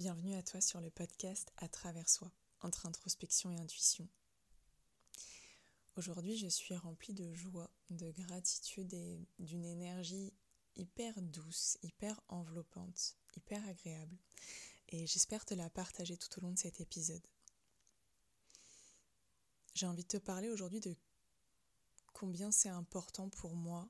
Bienvenue 0.00 0.34
à 0.34 0.42
toi 0.42 0.62
sur 0.62 0.80
le 0.80 0.88
podcast 0.88 1.52
À 1.58 1.68
travers 1.68 2.08
soi, 2.08 2.32
entre 2.62 2.86
introspection 2.86 3.50
et 3.50 3.58
intuition. 3.58 4.08
Aujourd'hui, 5.96 6.38
je 6.38 6.46
suis 6.46 6.74
remplie 6.74 7.12
de 7.12 7.34
joie, 7.34 7.70
de 7.90 8.10
gratitude 8.12 8.94
et 8.94 9.28
d'une 9.38 9.66
énergie 9.66 10.32
hyper 10.76 11.20
douce, 11.20 11.76
hyper 11.82 12.18
enveloppante, 12.28 13.18
hyper 13.36 13.62
agréable. 13.68 14.16
Et 14.88 15.06
j'espère 15.06 15.44
te 15.44 15.52
la 15.52 15.68
partager 15.68 16.16
tout 16.16 16.38
au 16.38 16.40
long 16.40 16.52
de 16.52 16.58
cet 16.58 16.80
épisode. 16.80 17.26
J'ai 19.74 19.84
envie 19.84 20.04
de 20.04 20.08
te 20.08 20.16
parler 20.16 20.48
aujourd'hui 20.48 20.80
de 20.80 20.96
combien 22.14 22.50
c'est 22.50 22.70
important 22.70 23.28
pour 23.28 23.54
moi 23.54 23.86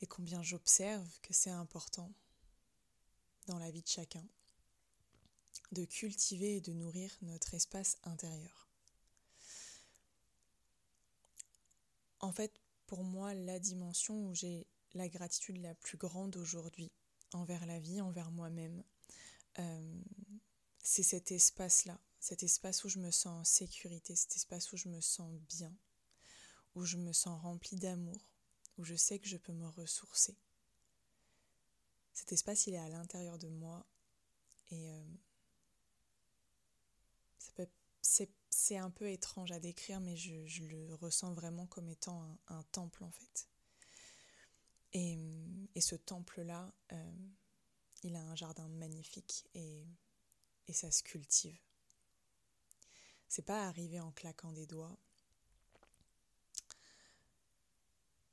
et 0.00 0.08
combien 0.08 0.42
j'observe 0.42 1.08
que 1.20 1.32
c'est 1.32 1.50
important 1.50 2.12
dans 3.46 3.60
la 3.60 3.70
vie 3.70 3.82
de 3.82 3.86
chacun 3.86 4.26
de 5.72 5.84
cultiver 5.84 6.56
et 6.56 6.60
de 6.60 6.72
nourrir 6.72 7.16
notre 7.22 7.54
espace 7.54 7.98
intérieur. 8.04 8.68
En 12.20 12.32
fait, 12.32 12.52
pour 12.86 13.04
moi, 13.04 13.34
la 13.34 13.58
dimension 13.58 14.28
où 14.28 14.34
j'ai 14.34 14.66
la 14.94 15.08
gratitude 15.08 15.58
la 15.58 15.74
plus 15.74 15.98
grande 15.98 16.36
aujourd'hui 16.36 16.90
envers 17.32 17.66
la 17.66 17.80
vie, 17.80 18.00
envers 18.00 18.30
moi-même, 18.30 18.84
euh, 19.58 20.00
c'est 20.82 21.02
cet 21.02 21.32
espace-là, 21.32 21.98
cet 22.20 22.42
espace 22.42 22.84
où 22.84 22.88
je 22.88 22.98
me 22.98 23.10
sens 23.10 23.40
en 23.40 23.44
sécurité, 23.44 24.14
cet 24.14 24.36
espace 24.36 24.72
où 24.72 24.76
je 24.76 24.88
me 24.88 25.00
sens 25.00 25.40
bien, 25.48 25.74
où 26.74 26.84
je 26.84 26.96
me 26.96 27.12
sens 27.12 27.40
rempli 27.40 27.76
d'amour, 27.76 28.20
où 28.78 28.84
je 28.84 28.94
sais 28.94 29.18
que 29.18 29.28
je 29.28 29.36
peux 29.36 29.52
me 29.52 29.68
ressourcer. 29.68 30.36
Cet 32.12 32.32
espace, 32.32 32.66
il 32.66 32.74
est 32.74 32.78
à 32.78 32.88
l'intérieur 32.88 33.38
de 33.38 33.48
moi 33.48 33.86
et 34.70 34.90
euh, 34.90 35.04
c'est 38.50 38.76
un 38.76 38.90
peu 38.90 39.10
étrange 39.10 39.52
à 39.52 39.60
décrire, 39.60 40.00
mais 40.00 40.16
je, 40.16 40.64
le 40.64 40.94
ressens 40.94 41.32
vraiment 41.32 41.66
comme 41.66 41.88
étant 41.88 42.38
un, 42.48 42.62
temple 42.64 43.04
en 43.04 43.10
fait. 43.10 43.48
Et, 44.92 45.18
ce 45.80 45.96
temple-là, 45.96 46.72
euh, 46.92 47.12
il 48.02 48.14
a 48.14 48.22
un 48.22 48.36
jardin 48.36 48.68
magnifique 48.68 49.44
et, 49.54 49.84
et 50.68 50.72
ça 50.72 50.90
se 50.90 51.02
cultive. 51.02 51.58
C'est 53.28 53.46
pas 53.46 53.66
arrivé 53.66 53.98
en 54.00 54.12
claquant 54.12 54.52
des 54.52 54.66
doigts. 54.66 54.96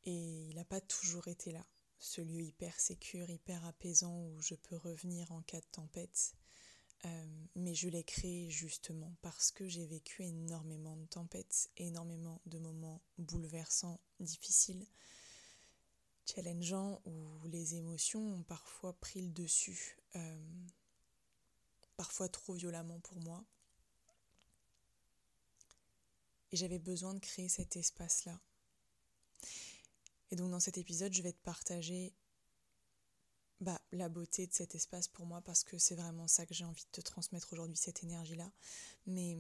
Et 0.04 0.50
il 0.50 0.56
n'a 0.56 0.66
pas 0.66 0.82
toujours 0.82 1.28
été 1.28 1.52
là, 1.52 1.66
ce 2.00 2.22
lieu 2.22 2.42
hyper 2.42 2.78
sécure, 2.80 3.30
hyper 3.30 3.64
apaisant 3.66 4.14
où 4.14 4.42
je 4.42 4.56
peux 4.56 4.76
revenir 4.76 5.32
en 5.32 5.42
cas 5.42 5.60
de 5.60 5.66
tempête 5.72 6.34
euh, 7.06 7.46
mais 7.56 7.74
je 7.76 7.88
l'ai 7.88 8.04
créé 8.04 8.50
justement 8.50 9.16
parce 9.22 9.52
que 9.52 9.68
j'ai 9.68 9.86
vécu 9.86 10.24
énormément 10.24 10.98
de 10.98 11.06
tempêtes, 11.06 11.70
énormément 11.78 12.42
de 12.46 12.60
moments 12.60 13.02
bouleversants, 13.18 14.02
difficiles, 14.20 14.86
challengeants, 16.26 17.02
où 17.06 17.48
les 17.48 17.76
émotions 17.76 18.36
ont 18.36 18.44
parfois 18.44 18.94
pris 19.00 19.22
le 19.22 19.32
dessus, 19.32 19.98
euh, 20.16 20.66
parfois 21.96 22.28
trop 22.28 22.54
violemment 22.54 23.00
pour 23.00 23.20
moi. 23.22 23.46
Et 26.52 26.58
j'avais 26.58 26.80
besoin 26.80 27.14
de 27.14 27.20
créer 27.20 27.48
cet 27.48 27.78
espace-là. 27.78 28.40
Et 30.32 30.36
donc 30.36 30.52
dans 30.52 30.60
cet 30.60 30.78
épisode, 30.78 31.14
je 31.14 31.22
vais 31.22 31.32
te 31.32 31.44
partager 31.44 32.14
bah, 33.62 33.82
la 33.92 34.08
beauté 34.08 34.48
de 34.48 34.54
cet 34.54 34.74
espace 34.76 35.10
pour 35.10 35.26
moi 35.26 35.42
parce 35.42 35.64
que 35.64 35.78
c'est 35.78 35.96
vraiment 35.96 36.28
ça 36.28 36.46
que 36.46 36.54
j'ai 36.54 36.64
envie 36.64 36.86
de 36.86 36.92
te 36.92 37.02
transmettre 37.02 37.52
aujourd'hui, 37.52 37.76
cette 37.76 38.04
énergie-là. 38.04 38.50
Mais 39.06 39.38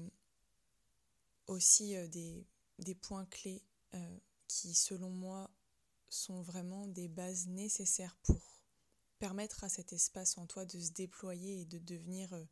aussi 1.47 1.95
euh, 1.95 2.07
des, 2.07 2.95
points 2.95 3.25
clés 3.25 3.63
euh, 3.93 4.17
qui, 4.47 4.73
selon 4.73 5.09
moi, 5.09 5.49
sont 6.09 6.41
vraiment 6.41 6.87
des 6.87 7.07
bases 7.07 7.47
nécessaires 7.47 8.17
pour 8.23 8.61
permettre 9.19 9.63
à 9.63 9.69
cet 9.69 9.93
espace 9.93 10.37
en 10.37 10.45
toi 10.45 10.65
de 10.65 10.79
se 10.79 10.91
déployer 10.91 11.61
et 11.61 11.65
de 11.65 11.77
devenir 11.77 12.33
euh, 12.33 12.43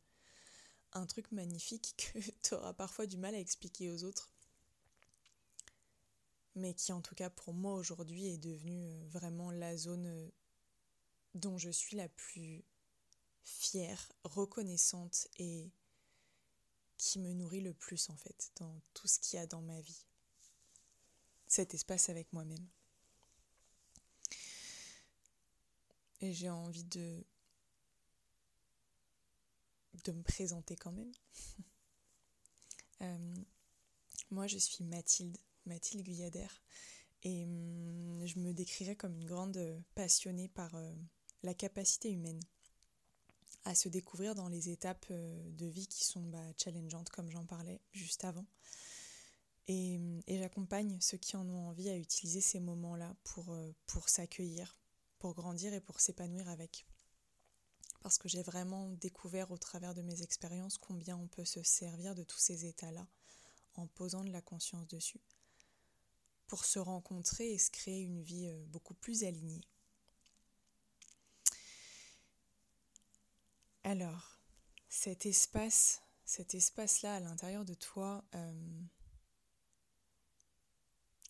un 0.92 1.06
truc 1.06 1.30
magnifique 1.32 1.94
que 2.14 2.18
tu 2.42 2.54
auras 2.54 2.72
parfois 2.72 3.06
du 3.06 3.18
mal 3.18 3.34
à 3.34 3.40
expliquer 3.40 3.90
aux 3.90 4.04
autres. 4.04 4.32
Mais 6.54 6.72
qui 6.72 6.92
en 6.92 7.02
tout 7.02 7.14
cas 7.14 7.30
pour 7.30 7.52
moi 7.52 7.74
aujourd'hui 7.74 8.26
est 8.26 8.38
devenu 8.38 8.98
vraiment 9.06 9.50
la 9.52 9.76
zone 9.76 10.32
dont 11.34 11.58
je 11.58 11.70
suis 11.70 11.96
la 11.96 12.08
plus 12.08 12.64
fière, 13.44 14.12
reconnaissante 14.24 15.28
et 15.38 15.70
qui 16.96 17.18
me 17.18 17.32
nourrit 17.32 17.60
le 17.60 17.72
plus 17.72 18.10
en 18.10 18.16
fait 18.16 18.50
dans 18.56 18.80
tout 18.92 19.06
ce 19.06 19.18
qu'il 19.20 19.38
y 19.38 19.42
a 19.42 19.46
dans 19.46 19.62
ma 19.62 19.80
vie. 19.80 20.04
Cet 21.46 21.72
espace 21.72 22.08
avec 22.08 22.32
moi-même. 22.32 22.66
Et 26.20 26.32
j'ai 26.32 26.50
envie 26.50 26.84
de 26.84 27.24
de 30.04 30.12
me 30.12 30.22
présenter 30.22 30.76
quand 30.76 30.92
même. 30.92 31.12
Euh, 33.00 33.34
moi, 34.32 34.48
je 34.48 34.58
suis 34.58 34.82
Mathilde, 34.82 35.38
Mathilde 35.66 36.04
Guyader, 36.04 36.48
et 37.22 37.44
hum, 37.44 38.26
je 38.26 38.40
me 38.40 38.52
décrirais 38.52 38.96
comme 38.96 39.14
une 39.14 39.24
grande 39.24 39.84
passionnée 39.94 40.48
par 40.48 40.74
euh, 40.74 40.92
la 41.48 41.54
capacité 41.54 42.10
humaine 42.10 42.42
à 43.64 43.74
se 43.74 43.88
découvrir 43.88 44.34
dans 44.34 44.48
les 44.48 44.68
étapes 44.68 45.06
euh, 45.10 45.50
de 45.52 45.64
vie 45.64 45.86
qui 45.86 46.04
sont 46.04 46.20
bah, 46.20 46.44
challengeantes, 46.58 47.08
comme 47.08 47.30
j'en 47.30 47.46
parlais 47.46 47.80
juste 47.92 48.26
avant. 48.26 48.44
Et, 49.66 49.98
j'accompagne 50.28 50.98
ceux 51.00 51.16
qui 51.16 51.36
en 51.38 51.48
ont 51.48 51.68
envie 51.68 51.88
à 51.88 51.96
utiliser 51.96 52.42
ces 52.42 52.60
moments-là 52.60 53.16
pour, 53.24 53.54
euh, 53.54 53.72
pour 53.86 54.10
s'accueillir, 54.10 54.78
pour 55.18 55.32
grandir 55.32 55.72
et 55.72 55.80
pour 55.80 56.00
s'épanouir 56.00 56.50
avec. 56.50 56.86
Parce 58.02 58.18
que 58.18 58.28
j'ai 58.28 58.42
vraiment 58.42 58.90
découvert 59.00 59.50
au 59.50 59.56
travers 59.56 59.94
de 59.94 60.02
mes 60.02 60.20
expériences 60.20 60.76
combien 60.76 61.16
on 61.16 61.28
peut 61.28 61.46
se 61.46 61.62
servir 61.62 62.14
de 62.14 62.24
tous 62.24 62.38
ces 62.38 62.66
états-là 62.66 63.06
en 63.74 63.86
posant 63.86 64.22
de 64.22 64.30
la 64.30 64.42
conscience 64.42 64.86
dessus 64.86 65.20
pour 66.46 66.66
se 66.66 66.78
rencontrer 66.78 67.52
et 67.52 67.58
se 67.58 67.70
créer 67.70 68.02
une 68.02 68.20
vie 68.20 68.48
euh, 68.48 68.64
beaucoup 68.66 68.94
plus 68.94 69.24
alignée. 69.24 69.62
Alors, 73.88 74.38
cet 74.90 75.24
espace, 75.24 76.02
cet 76.26 76.54
espace-là 76.54 77.14
à 77.14 77.20
l'intérieur 77.20 77.64
de 77.64 77.72
toi, 77.72 78.22
euh, 78.34 78.82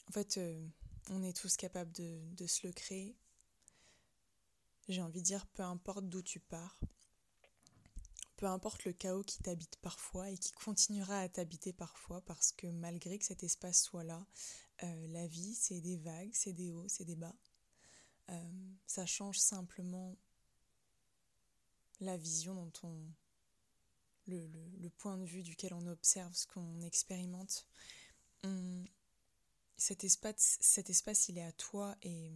en 0.09 0.11
fait, 0.11 0.39
euh, 0.39 0.67
on 1.11 1.23
est 1.23 1.37
tous 1.37 1.57
capables 1.57 1.93
de, 1.93 2.47
se 2.49 2.67
le 2.67 2.73
créer. 2.73 3.17
J'ai 4.89 5.01
envie 5.01 5.21
de 5.21 5.25
dire, 5.25 5.47
peu 5.47 5.63
importe 5.63 6.09
d'où 6.09 6.21
tu 6.21 6.41
pars, 6.41 6.81
peu 8.35 8.47
importe 8.47 8.87
le 8.87 8.93
chaos 8.93 9.23
qui 9.23 9.39
t'habite 9.39 9.77
parfois 9.77 10.29
et 10.29 10.37
qui 10.37 10.51
continuera 10.51 11.21
à 11.21 11.29
t'habiter 11.29 11.73
parfois, 11.73 12.23
parce 12.23 12.51
que 12.51 12.67
malgré 12.67 13.21
que 13.21 13.25
cet 13.25 13.45
espace 13.45 13.85
soit 13.85 14.03
là, 14.03 14.27
euh, 14.83 15.07
la 15.11 15.29
vie, 15.29 15.55
c'est 15.55 15.81
des 15.81 15.97
vagues, 15.97 16.33
c'est 16.33 16.55
des 16.55 16.73
hauts, 16.73 16.89
c'est 16.89 17.05
des 17.05 17.15
bas. 17.15 17.37
ça 18.89 19.07
change 19.07 19.39
simplement 19.39 20.19
la 22.01 22.17
vision 22.17 22.55
dont 22.55 22.73
on. 22.83 22.97
Le, 24.27 24.91
point 24.99 25.17
de 25.17 25.25
vue 25.25 25.43
duquel 25.43 25.73
on 25.73 25.87
observe 25.87 26.35
ce 26.35 26.47
qu'on 26.47 26.83
expérimente. 26.83 27.67
cet, 29.79 30.05
espace, 30.05 30.59
cet 30.61 30.91
espace, 30.91 31.31
il 31.31 31.39
est 31.39 31.45
à 31.45 31.53
toi 31.53 31.97
et, 32.03 32.33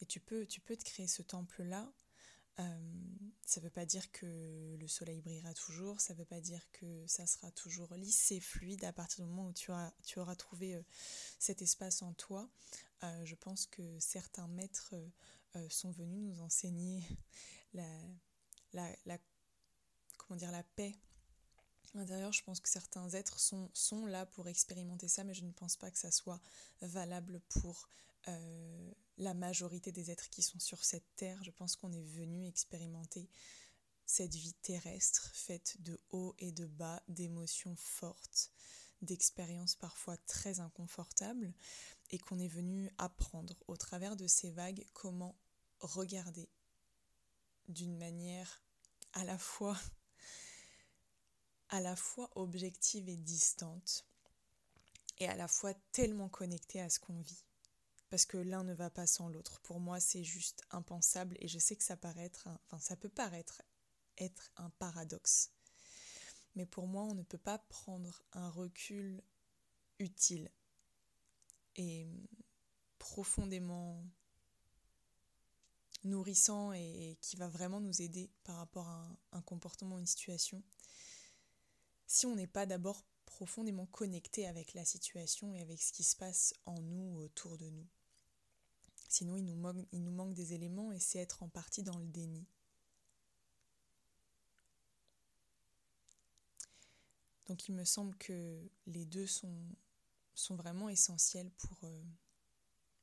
et 0.00 0.06
tu, 0.06 0.18
peux, 0.18 0.46
tu 0.46 0.62
peux 0.62 0.76
te 0.76 0.84
créer 0.84 1.06
ce 1.06 1.20
temple-là. 1.20 1.92
Euh, 2.60 2.92
ça 3.46 3.60
ne 3.60 3.64
veut 3.64 3.70
pas 3.70 3.84
dire 3.84 4.10
que 4.12 4.76
le 4.78 4.86
soleil 4.86 5.20
brillera 5.20 5.52
toujours, 5.54 6.00
ça 6.00 6.14
ne 6.14 6.18
veut 6.20 6.24
pas 6.24 6.40
dire 6.40 6.64
que 6.70 7.04
ça 7.06 7.26
sera 7.26 7.50
toujours 7.50 7.92
lisse 7.94 8.30
et 8.30 8.40
fluide 8.40 8.84
à 8.84 8.92
partir 8.92 9.24
du 9.24 9.30
moment 9.30 9.48
où 9.48 9.52
tu, 9.52 9.72
tu 10.04 10.18
auras 10.20 10.36
trouvé 10.36 10.76
euh, 10.76 10.82
cet 11.38 11.62
espace 11.62 12.02
en 12.02 12.12
toi. 12.14 12.48
Euh, 13.02 13.24
je 13.24 13.34
pense 13.34 13.66
que 13.66 13.98
certains 13.98 14.48
maîtres 14.48 14.94
sont 15.68 15.92
venus 15.92 16.20
nous 16.20 16.40
enseigner 16.42 17.04
la, 17.74 17.86
la, 18.74 19.18
comment 20.18 20.36
dire, 20.36 20.52
la 20.52 20.62
paix 20.62 20.94
intérieure. 21.94 22.32
Je 22.32 22.42
pense 22.42 22.60
que 22.60 22.68
certains 22.68 23.08
êtres 23.10 23.38
sont, 23.38 24.06
là 24.06 24.26
pour 24.26 24.48
expérimenter 24.48 25.08
ça, 25.08 25.24
mais 25.24 25.34
je 25.34 25.44
ne 25.44 25.52
pense 25.52 25.76
pas 25.76 25.90
que 25.90 25.98
ça 25.98 26.10
soit 26.10 26.40
valable 26.80 27.40
pour 27.48 27.88
euh, 28.28 28.92
la 29.18 29.34
majorité 29.34 29.92
des 29.92 30.10
êtres 30.10 30.30
qui 30.30 30.42
sont 30.42 30.58
sur 30.58 30.84
cette 30.84 31.16
terre. 31.16 31.42
Je 31.42 31.50
pense 31.50 31.76
qu'on 31.76 31.92
est 31.92 32.02
venu 32.02 32.46
expérimenter 32.46 33.28
cette 34.06 34.34
vie 34.34 34.54
terrestre 34.54 35.30
faite 35.32 35.76
de 35.80 35.98
hauts 36.10 36.34
et 36.38 36.52
de 36.52 36.66
bas, 36.66 37.02
d'émotions 37.08 37.76
fortes, 37.76 38.50
d'expériences 39.02 39.76
parfois 39.76 40.16
très 40.26 40.60
inconfortables, 40.60 41.54
et 42.10 42.18
qu'on 42.18 42.38
est 42.38 42.48
venu 42.48 42.90
apprendre 42.98 43.56
au 43.66 43.76
travers 43.76 44.16
de 44.16 44.26
ces 44.26 44.50
vagues 44.50 44.84
comment 44.92 45.36
regarder 45.80 46.48
d'une 47.68 47.96
manière 47.96 48.63
à 49.14 49.24
la 49.24 49.38
fois 49.38 49.78
à 51.70 51.80
la 51.80 51.96
fois 51.96 52.30
objective 52.36 53.08
et 53.08 53.16
distante 53.16 54.06
et 55.18 55.26
à 55.28 55.34
la 55.34 55.48
fois 55.48 55.74
tellement 55.92 56.28
connectée 56.28 56.80
à 56.80 56.88
ce 56.88 57.00
qu'on 57.00 57.20
vit 57.20 57.44
parce 58.10 58.26
que 58.26 58.36
l'un 58.36 58.62
ne 58.62 58.74
va 58.74 58.90
pas 58.90 59.08
sans 59.08 59.28
l'autre. 59.28 59.60
Pour 59.62 59.80
moi, 59.80 59.98
c'est 59.98 60.22
juste 60.22 60.62
impensable 60.70 61.36
et 61.40 61.48
je 61.48 61.58
sais 61.58 61.74
que 61.74 61.82
ça 61.82 61.96
ça 62.78 62.96
peut 62.96 63.08
paraître 63.08 63.62
être 64.18 64.52
un 64.56 64.70
paradoxe. 64.70 65.50
Mais 66.54 66.66
pour 66.66 66.86
moi, 66.86 67.02
on 67.02 67.14
ne 67.14 67.24
peut 67.24 67.38
pas 67.38 67.58
prendre 67.58 68.22
un 68.32 68.48
recul 68.50 69.20
utile 69.98 70.48
et 71.76 72.06
profondément 72.98 74.04
nourrissant 76.04 76.72
et 76.72 77.16
qui 77.20 77.36
va 77.36 77.48
vraiment 77.48 77.80
nous 77.80 78.02
aider 78.02 78.30
par 78.44 78.56
rapport 78.56 78.88
à 78.88 79.08
un, 79.32 79.42
comportement 79.42 79.96
ou 79.96 79.98
une 79.98 80.06
situation 80.06 80.62
si 82.06 82.26
on 82.26 82.36
n'est 82.36 82.46
pas 82.46 82.66
d'abord 82.66 83.02
profondément 83.24 83.86
connecté 83.86 84.46
avec 84.46 84.74
la 84.74 84.84
situation 84.84 85.52
et 85.52 85.60
avec 85.60 85.82
ce 85.82 85.92
qui 85.92 86.04
se 86.04 86.14
passe 86.14 86.54
en 86.66 86.80
nous, 86.80 87.18
autour 87.18 87.58
de 87.58 87.68
nous. 87.70 87.86
Sinon, 89.08 89.36
il 89.36 89.44
nous, 89.44 90.10
manque, 90.10 90.34
des 90.34 90.54
éléments 90.54 90.92
et 90.92 91.00
c'est 91.00 91.18
être 91.18 91.42
en 91.42 91.48
partie 91.48 91.82
dans 91.82 91.98
le 91.98 92.06
déni. 92.06 92.46
Donc 97.46 97.68
il 97.68 97.74
me 97.74 97.84
semble 97.84 98.16
que 98.16 98.60
les 98.86 99.04
deux 99.04 99.26
sont, 99.26 99.58
sont 100.34 100.56
vraiment 100.56 100.88
essentiels 100.88 101.50
pour, 101.58 101.78
euh, 101.84 102.02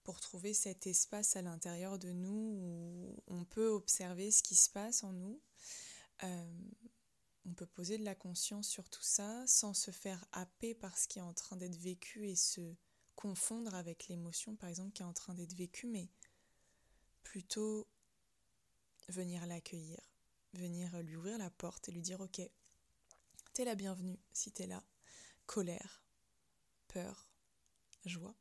pour 0.04 0.20
trouver 0.20 0.54
cet 0.54 0.88
espace 0.88 1.36
à 1.36 1.42
l'intérieur 1.42 2.00
de 2.00 2.12
nous 2.12 2.58
où 2.60 3.24
on 3.28 3.46
peut 3.46 3.70
observer 3.70 4.32
ce 4.32 4.44
qui 4.44 4.56
se 4.56 4.70
passe 4.70 5.04
en 5.04 5.14
nous. 5.14 5.42
Euh, 6.24 6.70
on 7.46 7.54
peut 7.54 7.66
poser 7.66 7.98
de 7.98 8.06
la 8.06 8.16
conscience 8.16 8.68
sur 8.68 8.90
tout 8.90 9.04
ça 9.04 9.46
sans 9.48 9.74
se 9.74 9.92
faire 9.92 10.24
happer 10.32 10.76
par 10.76 10.98
ce 10.98 11.08
qui 11.08 11.20
est 11.20 11.24
en 11.24 11.34
train 11.34 11.56
d'être 11.56 11.78
vécu 11.78 12.28
et 12.28 12.36
se 12.36 12.76
confondre 13.16 13.74
avec 13.76 14.08
l'émotion, 14.08 14.56
par 14.56 14.70
exemple, 14.70 14.92
qui 14.92 15.02
est 15.02 15.06
en 15.06 15.14
train 15.14 15.34
d'être 15.34 15.54
vécue, 15.54 15.88
mais 15.88 16.10
plutôt 17.24 17.88
venir 19.10 19.46
l'accueillir, 19.46 20.00
venir 20.54 21.02
lui 21.02 21.16
ouvrir 21.16 21.38
la 21.38 21.50
porte 21.50 21.90
et 21.90 21.92
lui 21.92 22.02
dire 22.02 22.20
Ok, 22.22 22.42
t'es 23.54 23.66
la 23.66 23.76
bienvenue 23.76 24.20
si 24.32 24.52
t'es 24.52 24.68
là. 24.68 24.84
Colère, 25.46 26.04
peur, 26.88 27.30
joie. 28.06 28.36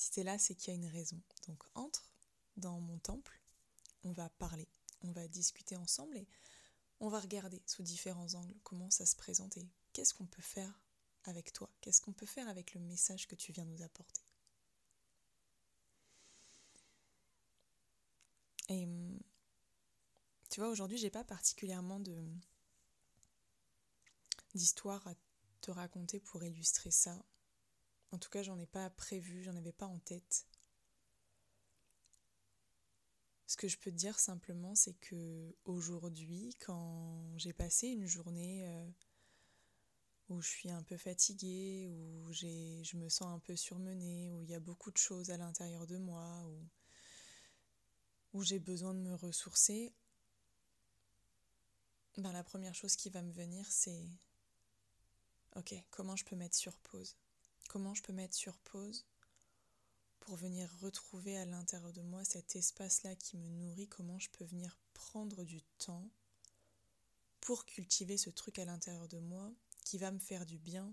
Si 0.00 0.12
t'es 0.12 0.22
là, 0.22 0.38
c'est 0.38 0.54
qu'il 0.54 0.72
y 0.72 0.76
a 0.76 0.80
une 0.80 0.90
raison. 0.90 1.20
Donc 1.46 1.62
entre 1.74 2.10
dans 2.56 2.80
mon 2.80 2.98
temple, 3.00 3.38
on 4.02 4.12
va 4.12 4.30
parler, 4.30 4.66
on 5.02 5.12
va 5.12 5.28
discuter 5.28 5.76
ensemble 5.76 6.16
et 6.16 6.26
on 7.00 7.10
va 7.10 7.20
regarder 7.20 7.62
sous 7.66 7.82
différents 7.82 8.32
angles 8.32 8.58
comment 8.62 8.88
ça 8.88 9.04
se 9.04 9.14
présente 9.14 9.58
et 9.58 9.68
qu'est-ce 9.92 10.14
qu'on 10.14 10.24
peut 10.24 10.40
faire 10.40 10.80
avec 11.24 11.52
toi, 11.52 11.68
qu'est-ce 11.82 12.00
qu'on 12.00 12.14
peut 12.14 12.24
faire 12.24 12.48
avec 12.48 12.72
le 12.72 12.80
message 12.80 13.28
que 13.28 13.34
tu 13.34 13.52
viens 13.52 13.66
nous 13.66 13.82
apporter? 13.82 14.22
Et 18.70 18.88
tu 20.48 20.60
vois, 20.60 20.70
aujourd'hui, 20.70 20.96
j'ai 20.96 21.10
pas 21.10 21.24
particulièrement 21.24 22.00
de 22.00 22.16
d'histoire 24.54 25.06
à 25.06 25.14
te 25.60 25.70
raconter 25.70 26.20
pour 26.20 26.42
illustrer 26.42 26.90
ça. 26.90 27.22
En 28.12 28.18
tout 28.18 28.30
cas, 28.30 28.42
j'en 28.42 28.58
ai 28.58 28.66
pas 28.66 28.90
prévu, 28.90 29.42
j'en 29.42 29.56
avais 29.56 29.72
pas 29.72 29.86
en 29.86 29.98
tête. 30.00 30.46
Ce 33.46 33.56
que 33.56 33.68
je 33.68 33.78
peux 33.78 33.90
te 33.90 33.96
dire 33.96 34.18
simplement, 34.18 34.74
c'est 34.74 34.94
que 34.94 35.54
aujourd'hui, 35.64 36.56
quand 36.64 37.32
j'ai 37.36 37.52
passé 37.52 37.88
une 37.88 38.06
journée 38.06 38.64
euh, 38.68 38.88
où 40.28 40.40
je 40.40 40.48
suis 40.48 40.70
un 40.70 40.82
peu 40.82 40.96
fatiguée, 40.96 41.88
où 41.88 42.32
je 42.32 42.96
me 42.96 43.08
sens 43.08 43.26
un 43.26 43.40
peu 43.40 43.56
surmenée, 43.56 44.30
où 44.30 44.42
il 44.42 44.50
y 44.50 44.54
a 44.54 44.60
beaucoup 44.60 44.92
de 44.92 44.96
choses 44.96 45.30
à 45.30 45.36
l'intérieur 45.36 45.86
de 45.86 45.98
moi, 45.98 46.48
où, 48.32 48.42
j'ai 48.44 48.60
besoin 48.60 48.94
de 48.94 49.00
me 49.00 49.14
ressourcer, 49.14 49.92
ben 52.16 52.32
la 52.32 52.44
première 52.44 52.74
chose 52.74 52.94
qui 52.94 53.10
va 53.10 53.22
me 53.22 53.32
venir, 53.32 53.66
c'est 53.68 54.06
ok, 55.56 55.74
comment 55.90 56.14
je 56.14 56.24
peux 56.24 56.36
mettre 56.36 56.56
sur 56.56 56.76
pause? 56.78 57.16
Comment 57.70 57.94
je 57.94 58.02
peux 58.02 58.12
mettre 58.12 58.34
sur 58.34 58.58
pause 58.58 59.06
pour 60.18 60.34
venir 60.34 60.68
retrouver 60.80 61.38
à 61.38 61.44
l'intérieur 61.44 61.92
de 61.92 62.02
moi 62.02 62.24
cet 62.24 62.56
espace-là 62.56 63.14
qui 63.14 63.36
me 63.36 63.46
nourrit, 63.46 63.86
comment 63.86 64.18
je 64.18 64.28
peux 64.30 64.44
venir 64.44 64.76
prendre 64.92 65.44
du 65.44 65.62
temps 65.78 66.10
pour 67.40 67.66
cultiver 67.66 68.16
ce 68.16 68.28
truc 68.28 68.58
à 68.58 68.64
l'intérieur 68.64 69.06
de 69.06 69.20
moi 69.20 69.52
qui 69.84 69.98
va 69.98 70.10
me 70.10 70.18
faire 70.18 70.46
du 70.46 70.58
bien, 70.58 70.92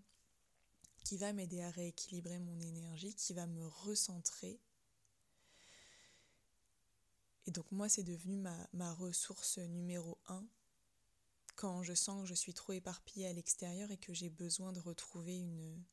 qui 1.04 1.18
va 1.18 1.34
m'aider 1.34 1.64
à 1.64 1.72
rééquilibrer 1.72 2.38
mon 2.38 2.60
énergie, 2.60 3.16
qui 3.16 3.34
va 3.34 3.48
me 3.48 3.66
recentrer. 3.66 4.60
Et 7.48 7.52
donc 7.52 7.72
moi, 7.72 7.90
c'est 7.90 8.04
devenu 8.04 8.38
ma, 8.38 8.94
ressource 8.94 9.58
numéro 9.58 10.20
un 10.28 10.46
quand 11.56 11.82
je 11.82 11.96
sens 11.96 12.22
que 12.22 12.28
je 12.28 12.36
suis 12.36 12.54
trop 12.54 12.74
éparpillée 12.74 13.26
à 13.26 13.34
l'extérieur 13.34 13.90
et 13.90 13.98
que 13.98 14.14
j'ai 14.14 14.30
besoin 14.30 14.74
de 14.74 14.80
retrouver 14.80 15.40
une, 15.40 15.84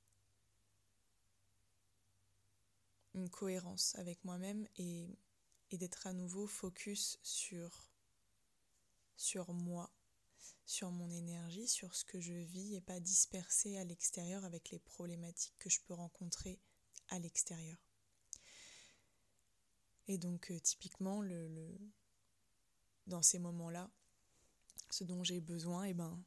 une 3.15 3.31
cohérence 3.31 3.95
avec 3.97 4.25
moi-même 4.25 4.67
et, 4.77 5.19
et 5.71 5.79
d'être 5.79 6.07
à 6.07 6.13
nouveau 6.13 6.47
focus 6.47 7.19
sur, 7.23 7.91
sur 9.17 9.53
moi, 9.53 9.91
sur 10.67 10.91
mon 10.91 11.11
énergie, 11.11 11.69
sur 11.69 11.95
ce 11.95 12.05
que 12.05 12.21
je 12.21 12.33
vis 12.33 12.75
et 12.75 12.81
pas 12.81 13.01
dispersé 13.01 13.77
à 13.77 13.85
l'extérieur 13.85 14.45
avec 14.45 14.71
les 14.71 14.79
problématiques 14.79 15.57
que 15.59 15.71
je 15.71 15.81
peux 15.81 15.95
rencontrer 15.95 16.59
à 17.09 17.19
l'extérieur. 17.19 17.79
Et 20.07 20.19
donc 20.19 20.51
euh, 20.51 20.59
typiquement 20.61 21.23
le, 21.23 21.49
le, 21.49 21.79
dans 23.07 23.23
ces 23.23 23.39
moments-là, 23.39 23.91
ce 24.91 25.05
dont 25.05 25.25
j'ai 25.25 25.41
besoin, 25.41 25.85
et 25.85 25.91
eh 25.91 25.95
ben, 25.95 26.23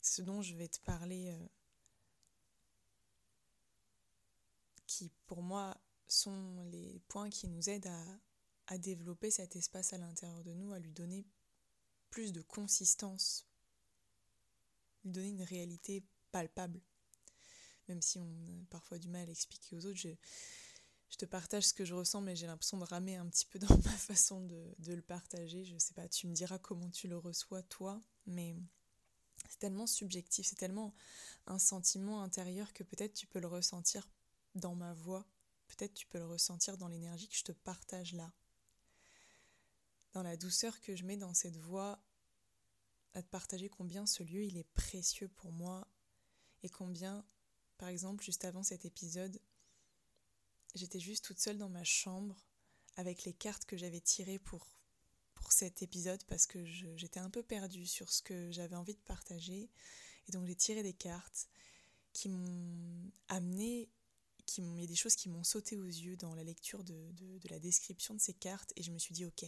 ce 0.00 0.22
dont 0.22 0.42
je 0.42 0.54
vais 0.54 0.68
te 0.68 0.80
parler, 0.80 1.32
euh, 1.32 1.46
qui 4.86 5.10
pour 5.26 5.42
moi 5.42 5.76
sont 6.08 6.64
les 6.64 7.00
points 7.08 7.30
qui 7.30 7.48
nous 7.48 7.68
aident 7.68 7.90
à, 8.66 8.78
développer 8.78 9.30
cet 9.30 9.56
espace 9.56 9.92
à 9.92 9.98
l'intérieur 9.98 10.42
de 10.42 10.52
nous, 10.52 10.72
à 10.72 10.78
lui 10.78 10.90
donner 10.90 11.24
plus 12.10 12.32
de 12.32 12.40
consistance, 12.40 13.46
lui 15.04 15.12
donner 15.12 15.28
une 15.28 15.42
réalité 15.42 16.02
palpable. 16.32 16.80
Même 17.88 18.00
si 18.00 18.18
on 18.18 18.24
a 18.24 18.64
parfois 18.70 18.98
du 18.98 19.08
mal 19.08 19.28
à 19.28 19.30
expliquer 19.30 19.76
aux 19.76 19.86
autres, 19.86 19.98
je, 19.98 20.08
te 21.18 21.26
partage 21.26 21.68
ce 21.68 21.74
que 21.74 21.84
je 21.84 21.94
ressens, 21.94 22.22
mais 22.22 22.34
j'ai 22.34 22.46
l'impression 22.46 22.78
de 22.78 22.84
ramer 22.84 23.16
un 23.16 23.26
petit 23.26 23.46
peu 23.46 23.58
dans 23.58 23.76
ma 23.84 23.96
façon 23.96 24.40
de, 24.40 24.94
le 24.94 25.02
partager. 25.02 25.64
Je 25.64 25.78
sais 25.78 25.94
pas, 25.94 26.08
tu 26.08 26.26
me 26.26 26.32
diras 26.32 26.58
comment 26.58 26.90
tu 26.90 27.06
le 27.06 27.18
reçois 27.18 27.62
toi, 27.62 28.00
mais 28.26 28.56
c'est 29.48 29.58
tellement 29.58 29.86
subjectif, 29.86 30.46
c'est 30.46 30.56
tellement 30.56 30.94
un 31.46 31.58
sentiment 31.58 32.22
intérieur 32.22 32.72
que 32.72 32.82
peut-être 32.82 33.14
tu 33.14 33.26
peux 33.26 33.40
le 33.40 33.46
ressentir 33.46 34.08
dans 34.54 34.74
ma 34.74 34.94
voix 34.94 35.26
Peut-être 35.68 35.94
tu 35.94 36.06
peux 36.06 36.18
le 36.18 36.26
ressentir 36.26 36.76
dans 36.76 36.88
l'énergie 36.88 37.28
que 37.28 37.36
je 37.36 37.44
te 37.44 37.52
partage 37.52 38.12
là. 38.12 38.32
Dans 40.12 40.22
la 40.22 40.36
douceur 40.36 40.80
que 40.80 40.94
je 40.94 41.04
mets 41.04 41.16
dans 41.16 41.34
cette 41.34 41.56
voix, 41.56 42.00
à 43.14 43.22
te 43.22 43.28
partager 43.28 43.68
combien 43.68 44.06
ce 44.06 44.22
lieu 44.22 44.44
il 44.44 44.56
est 44.56 44.68
précieux 44.74 45.28
pour 45.28 45.52
moi 45.52 45.86
et 46.62 46.68
combien, 46.68 47.24
par 47.78 47.88
exemple, 47.88 48.24
juste 48.24 48.44
avant 48.44 48.62
cet 48.62 48.84
épisode, 48.84 49.40
j'étais 50.74 51.00
juste 51.00 51.24
toute 51.24 51.38
seule 51.38 51.58
dans 51.58 51.68
ma 51.68 51.84
chambre 51.84 52.44
avec 52.96 53.24
les 53.24 53.32
cartes 53.32 53.64
que 53.64 53.76
j'avais 53.76 54.00
tirées 54.00 54.38
pour, 54.38 54.66
pour 55.34 55.52
cet 55.52 55.82
épisode 55.82 56.22
parce 56.24 56.46
que 56.46 56.64
j'étais 56.64 57.20
un 57.20 57.30
peu 57.30 57.42
perdue 57.42 57.86
sur 57.86 58.10
ce 58.10 58.22
que 58.22 58.50
j'avais 58.50 58.76
envie 58.76 58.94
de 58.94 59.00
partager. 59.00 59.70
Et 60.28 60.32
donc 60.32 60.46
j'ai 60.46 60.56
tiré 60.56 60.82
des 60.82 60.94
cartes 60.94 61.48
qui 62.12 62.28
m'ont 62.28 63.10
amené 63.28 63.90
il 64.58 64.80
y 64.80 64.84
a 64.84 64.86
des 64.86 64.94
choses 64.94 65.16
qui 65.16 65.28
m'ont 65.28 65.44
sauté 65.44 65.76
aux 65.76 65.86
yeux 65.86 66.16
dans 66.16 66.34
la 66.34 66.44
lecture 66.44 66.84
de, 66.84 67.10
la 67.50 67.58
description 67.58 68.14
de 68.14 68.20
ces 68.20 68.34
cartes 68.34 68.72
et 68.76 68.82
je 68.82 68.90
me 68.90 68.98
suis 68.98 69.14
dit 69.14 69.24
ok, 69.24 69.44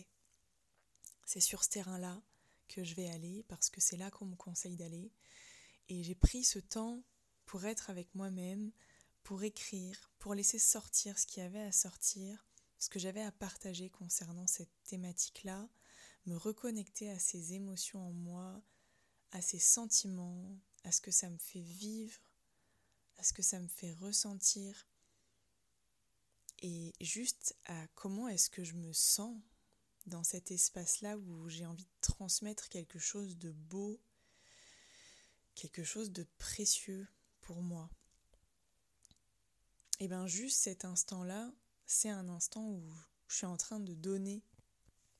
c'est 1.24 1.40
sur 1.40 1.64
ce 1.64 1.70
terrain-là 1.70 2.20
que 2.68 2.84
je 2.84 2.94
vais 2.94 3.08
aller 3.08 3.44
parce 3.48 3.70
que 3.70 3.80
c'est 3.80 3.96
là 3.96 4.10
qu'on 4.10 4.26
me 4.26 4.36
conseille 4.36 4.76
d'aller. 4.76 5.12
Et 5.88 6.02
j'ai 6.02 6.14
pris 6.14 6.42
ce 6.42 6.58
temps 6.58 7.02
pour 7.44 7.64
être 7.64 7.90
avec 7.90 8.12
moi-même, 8.14 8.72
pour 9.22 9.42
écrire, 9.44 10.10
pour 10.18 10.34
laisser 10.34 10.58
sortir 10.58 11.18
ce 11.18 11.26
qu'il 11.26 11.42
y 11.42 11.46
avait 11.46 11.60
à 11.60 11.72
sortir, 11.72 12.46
ce 12.78 12.88
que 12.88 12.98
j'avais 12.98 13.22
à 13.22 13.32
partager 13.32 13.88
concernant 13.90 14.46
cette 14.46 14.72
thématique-là, 14.84 15.68
me 16.26 16.36
reconnecter 16.36 17.08
à 17.10 17.18
ces 17.18 17.54
émotions 17.54 18.04
en 18.04 18.12
moi, 18.12 18.60
à 19.30 19.40
ces 19.40 19.58
sentiments, 19.58 20.58
à 20.84 20.92
ce 20.92 21.00
que 21.00 21.10
ça 21.10 21.30
me 21.30 21.38
fait 21.38 21.60
vivre, 21.60 22.20
à 23.18 23.22
ce 23.22 23.32
que 23.32 23.42
ça 23.42 23.60
me 23.60 23.68
fait 23.68 23.92
ressentir 23.92 24.86
et 26.60 26.94
juste 27.00 27.56
à 27.66 27.86
comment 27.94 28.28
est-ce 28.28 28.50
que 28.50 28.64
je 28.64 28.74
me 28.74 28.92
sens 28.92 29.38
dans 30.06 30.24
cet 30.24 30.50
espace-là 30.50 31.18
où 31.18 31.48
j'ai 31.48 31.66
envie 31.66 31.84
de 31.84 32.00
transmettre 32.00 32.68
quelque 32.68 32.98
chose 32.98 33.36
de 33.38 33.50
beau, 33.50 34.00
quelque 35.54 35.84
chose 35.84 36.12
de 36.12 36.26
précieux 36.38 37.06
pour 37.40 37.60
moi. 37.60 37.90
Et 40.00 40.08
bien 40.08 40.26
juste 40.26 40.58
cet 40.58 40.84
instant-là, 40.84 41.52
c'est 41.86 42.10
un 42.10 42.28
instant 42.28 42.68
où 42.68 42.92
je 43.28 43.36
suis 43.36 43.46
en 43.46 43.56
train 43.56 43.80
de 43.80 43.94
donner 43.94 44.42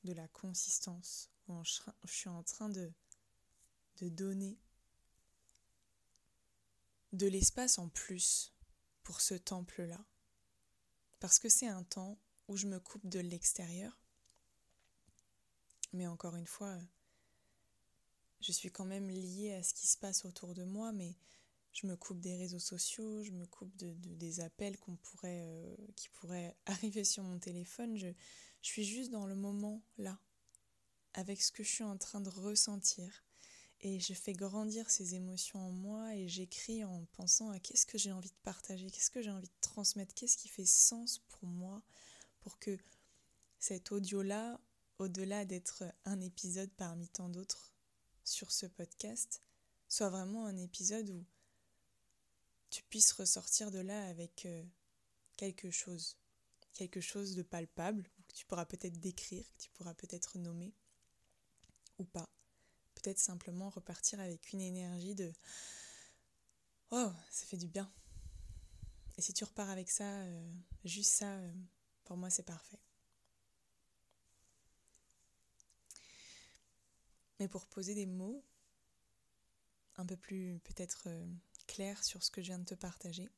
de 0.03 0.13
la 0.13 0.27
consistance, 0.29 1.29
où 1.47 1.63
je 1.63 2.13
suis 2.13 2.29
en 2.29 2.43
train 2.43 2.69
de, 2.69 2.91
de 3.97 4.09
donner 4.09 4.57
de 7.17 7.27
l'espace 7.27 7.77
en 7.79 7.89
plus 7.89 8.53
pour 9.03 9.21
ce 9.21 9.33
temple-là. 9.33 10.03
Parce 11.19 11.39
que 11.39 11.49
c'est 11.49 11.67
un 11.67 11.83
temps 11.83 12.17
où 12.47 12.55
je 12.57 12.67
me 12.67 12.79
coupe 12.79 13.07
de 13.07 13.19
l'extérieur. 13.19 13.99
Mais 15.93 16.07
encore 16.07 16.35
une 16.35 16.45
fois, 16.45 16.77
je 18.39 18.51
suis 18.51 18.71
quand 18.71 18.85
même 18.85 19.09
liée 19.09 19.53
à 19.53 19.63
ce 19.63 19.73
qui 19.73 19.87
se 19.87 19.97
passe 19.97 20.25
autour 20.25 20.53
de 20.53 20.63
moi, 20.63 20.91
mais 20.91 21.15
je 21.73 21.87
me 21.87 21.95
coupe 21.95 22.19
des 22.19 22.35
réseaux 22.35 22.59
sociaux, 22.59 23.23
je 23.23 23.31
me 23.31 23.45
coupe 23.45 23.75
de, 23.77 23.93
des 23.93 24.39
appels 24.39 24.77
euh, 25.23 25.75
qui 25.95 26.09
pourraient 26.09 26.55
arriver 26.65 27.03
sur 27.03 27.23
mon 27.23 27.39
téléphone. 27.39 27.97
Je, 27.97 28.07
je 28.61 28.67
suis 28.67 28.83
juste 28.83 29.11
dans 29.11 29.25
le 29.25 29.35
moment 29.35 29.81
là, 29.97 30.19
avec 31.13 31.41
ce 31.41 31.51
que 31.51 31.63
je 31.63 31.69
suis 31.69 31.83
en 31.83 31.97
train 31.97 32.21
de 32.21 32.29
ressentir. 32.29 33.23
Et 33.81 33.99
je 33.99 34.13
fais 34.13 34.33
grandir 34.33 34.89
ces 34.89 35.13
émotions 35.13 35.59
en 35.59 35.71
moi 35.71 36.15
et 36.15 36.27
j'écris 36.27 36.83
en 36.83 37.05
pensant 37.13 37.51
à 37.51 37.59
qu'est-ce 37.59 37.85
que 37.85 37.97
j'ai 37.97 38.11
envie 38.11 38.29
de 38.29 38.41
partager, 38.43 38.89
qu'est-ce 38.89 39.11
que 39.11 39.21
j'ai 39.21 39.29
envie 39.29 39.47
de 39.47 39.61
transmettre, 39.61 40.15
qu'est-ce 40.15 40.37
qui 40.37 40.47
fait 40.47 40.65
sens 40.65 41.19
pour 41.29 41.47
moi, 41.47 41.83
pour 42.41 42.57
que 42.57 42.77
cet 43.59 43.91
audio-là, 43.91 44.59
au-delà 44.97 45.45
d'être 45.45 45.83
un 46.05 46.19
épisode 46.21 46.71
parmi 46.71 47.07
tant 47.07 47.29
d'autres 47.29 47.71
sur 48.23 48.51
ce 48.51 48.65
podcast, 48.65 49.41
soit 49.87 50.09
vraiment 50.09 50.45
un 50.45 50.57
épisode 50.57 51.09
où 51.11 51.23
tu 52.69 52.83
puisses 52.83 53.11
ressortir 53.11 53.71
de 53.71 53.79
là 53.79 54.07
avec 54.07 54.45
euh, 54.45 54.63
quelque 55.37 55.69
chose, 55.69 56.17
quelque 56.73 56.99
chose 56.99 57.35
de 57.35 57.43
palpable, 57.43 58.09
que 58.27 58.33
tu 58.33 58.45
pourras 58.45 58.65
peut-être 58.65 58.99
décrire, 58.99 59.45
que 59.45 59.63
tu 59.63 59.69
pourras 59.71 59.93
peut-être 59.93 60.37
nommer, 60.39 60.73
ou 61.99 62.03
pas. 62.03 62.29
Simplement 63.15 63.69
repartir 63.69 64.19
avec 64.19 64.51
une 64.51 64.61
énergie 64.61 65.15
de 65.15 65.31
Oh, 66.91 67.11
ça 67.29 67.45
fait 67.45 67.57
du 67.57 67.67
bien. 67.67 67.89
Et 69.17 69.21
si 69.21 69.33
tu 69.33 69.43
repars 69.43 69.69
avec 69.69 69.89
ça, 69.89 70.03
euh, 70.03 70.53
juste 70.83 71.11
ça, 71.11 71.31
euh, 71.31 71.53
pour 72.03 72.17
moi 72.17 72.29
c'est 72.29 72.43
parfait. 72.43 72.79
Mais 77.39 77.47
pour 77.47 77.65
poser 77.67 77.93
des 77.93 78.05
mots 78.05 78.43
un 79.95 80.05
peu 80.05 80.17
plus 80.17 80.59
peut-être 80.63 81.07
clair 81.67 82.03
sur 82.03 82.23
ce 82.23 82.31
que 82.31 82.41
je 82.41 82.47
viens 82.47 82.59
de 82.59 82.65
te 82.65 82.75
partager. 82.75 83.29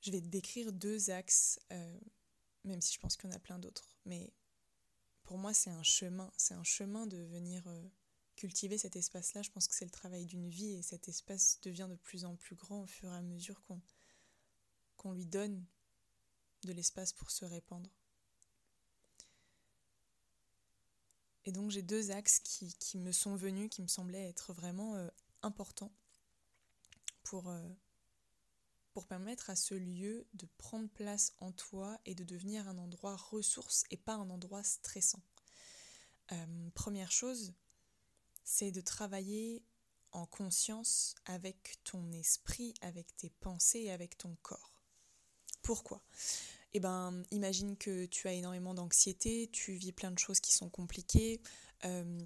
Je 0.00 0.10
vais 0.10 0.20
te 0.20 0.26
décrire 0.26 0.72
deux 0.72 1.10
axes, 1.10 1.58
euh, 1.72 1.98
même 2.64 2.80
si 2.80 2.94
je 2.94 3.00
pense 3.00 3.16
qu'il 3.16 3.28
y 3.28 3.32
en 3.32 3.36
a 3.36 3.40
plein 3.40 3.58
d'autres. 3.58 3.96
Mais 4.04 4.32
pour 5.28 5.36
moi, 5.36 5.52
c'est 5.52 5.68
un 5.68 5.82
chemin. 5.82 6.32
C'est 6.38 6.54
un 6.54 6.64
chemin 6.64 7.06
de 7.06 7.18
venir 7.18 7.62
euh, 7.66 7.82
cultiver 8.34 8.78
cet 8.78 8.96
espace-là. 8.96 9.42
Je 9.42 9.50
pense 9.50 9.68
que 9.68 9.74
c'est 9.74 9.84
le 9.84 9.90
travail 9.90 10.24
d'une 10.24 10.48
vie 10.48 10.72
et 10.72 10.80
cet 10.80 11.06
espace 11.06 11.60
devient 11.60 11.86
de 11.90 11.96
plus 11.96 12.24
en 12.24 12.34
plus 12.34 12.56
grand 12.56 12.80
au 12.84 12.86
fur 12.86 13.12
et 13.12 13.16
à 13.16 13.20
mesure 13.20 13.60
qu'on 13.62 13.78
qu'on 14.96 15.12
lui 15.12 15.26
donne 15.26 15.64
de 16.64 16.72
l'espace 16.72 17.12
pour 17.12 17.30
se 17.30 17.44
répandre. 17.44 17.90
Et 21.44 21.52
donc 21.52 21.70
j'ai 21.70 21.82
deux 21.82 22.10
axes 22.10 22.40
qui, 22.40 22.98
me 22.98 23.12
sont 23.12 23.36
venus, 23.36 23.68
qui 23.68 23.82
me 23.82 23.86
semblaient 23.86 24.28
être 24.28 24.54
vraiment 24.54 24.96
euh, 24.96 25.08
important 25.42 25.92
pour, 27.22 27.50
euh, 27.50 27.68
permettre 29.06 29.50
à 29.50 29.56
ce 29.56 29.74
lieu 29.74 30.26
de 30.34 30.46
prendre 30.58 30.88
place 30.88 31.32
en 31.38 31.52
toi 31.52 31.98
et 32.06 32.14
de 32.14 32.24
devenir 32.24 32.68
un 32.68 32.78
endroit 32.78 33.16
ressource 33.16 33.84
et 33.90 33.96
pas 33.96 34.14
un 34.14 34.30
endroit 34.30 34.62
stressant. 34.62 35.22
Euh, 36.32 36.70
première 36.74 37.12
chose, 37.12 37.52
c'est 38.44 38.72
de 38.72 38.80
travailler 38.80 39.62
en 40.12 40.26
conscience 40.26 41.14
avec 41.26 41.78
ton 41.84 42.12
esprit, 42.12 42.74
avec 42.80 43.14
tes 43.16 43.30
pensées 43.30 43.80
et 43.80 43.90
avec 43.90 44.16
ton 44.18 44.36
corps. 44.42 44.72
Pourquoi? 45.62 46.02
Eh 46.74 46.80
ben, 46.80 47.22
imagine 47.30 47.76
que 47.76 48.06
tu 48.06 48.28
as 48.28 48.32
énormément 48.32 48.74
d'anxiété, 48.74 49.48
tu 49.52 49.72
vis 49.72 49.92
plein 49.92 50.10
de 50.10 50.18
choses 50.18 50.40
qui 50.40 50.52
sont 50.52 50.68
compliquées. 50.68 51.40
Euh, 51.84 52.20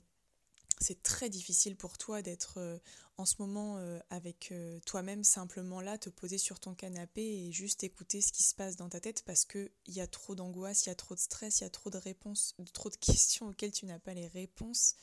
c'est 0.82 1.02
très 1.02 1.30
difficile 1.30 1.76
pour 1.76 1.96
toi 1.96 2.22
d'être 2.22 2.58
euh, 2.58 2.78
en 3.16 3.24
ce 3.24 3.36
moment 3.38 3.78
euh, 3.78 3.98
avec 4.10 4.50
euh, 4.52 4.80
toi-même 4.80 5.24
simplement 5.24 5.80
là, 5.80 5.96
te 5.96 6.10
poser 6.10 6.38
sur 6.38 6.60
ton 6.60 6.74
canapé 6.74 7.22
et 7.22 7.52
juste 7.52 7.84
écouter 7.84 8.20
ce 8.20 8.32
qui 8.32 8.42
se 8.42 8.54
passe 8.54 8.76
dans 8.76 8.88
ta 8.88 9.00
tête 9.00 9.22
parce 9.24 9.44
qu'il 9.44 9.70
y 9.86 10.00
a 10.00 10.06
trop 10.06 10.34
d'angoisse, 10.34 10.84
il 10.84 10.88
y 10.88 10.92
a 10.92 10.94
trop 10.94 11.14
de 11.14 11.20
stress, 11.20 11.60
il 11.60 11.64
y 11.64 11.66
a 11.66 11.70
trop 11.70 11.90
de 11.90 11.98
réponses, 11.98 12.54
trop 12.72 12.90
de 12.90 12.96
questions 13.00 13.48
auxquelles 13.48 13.72
tu 13.72 13.86
n'as 13.86 14.00
pas 14.00 14.14
les 14.14 14.26
réponses, 14.26 14.96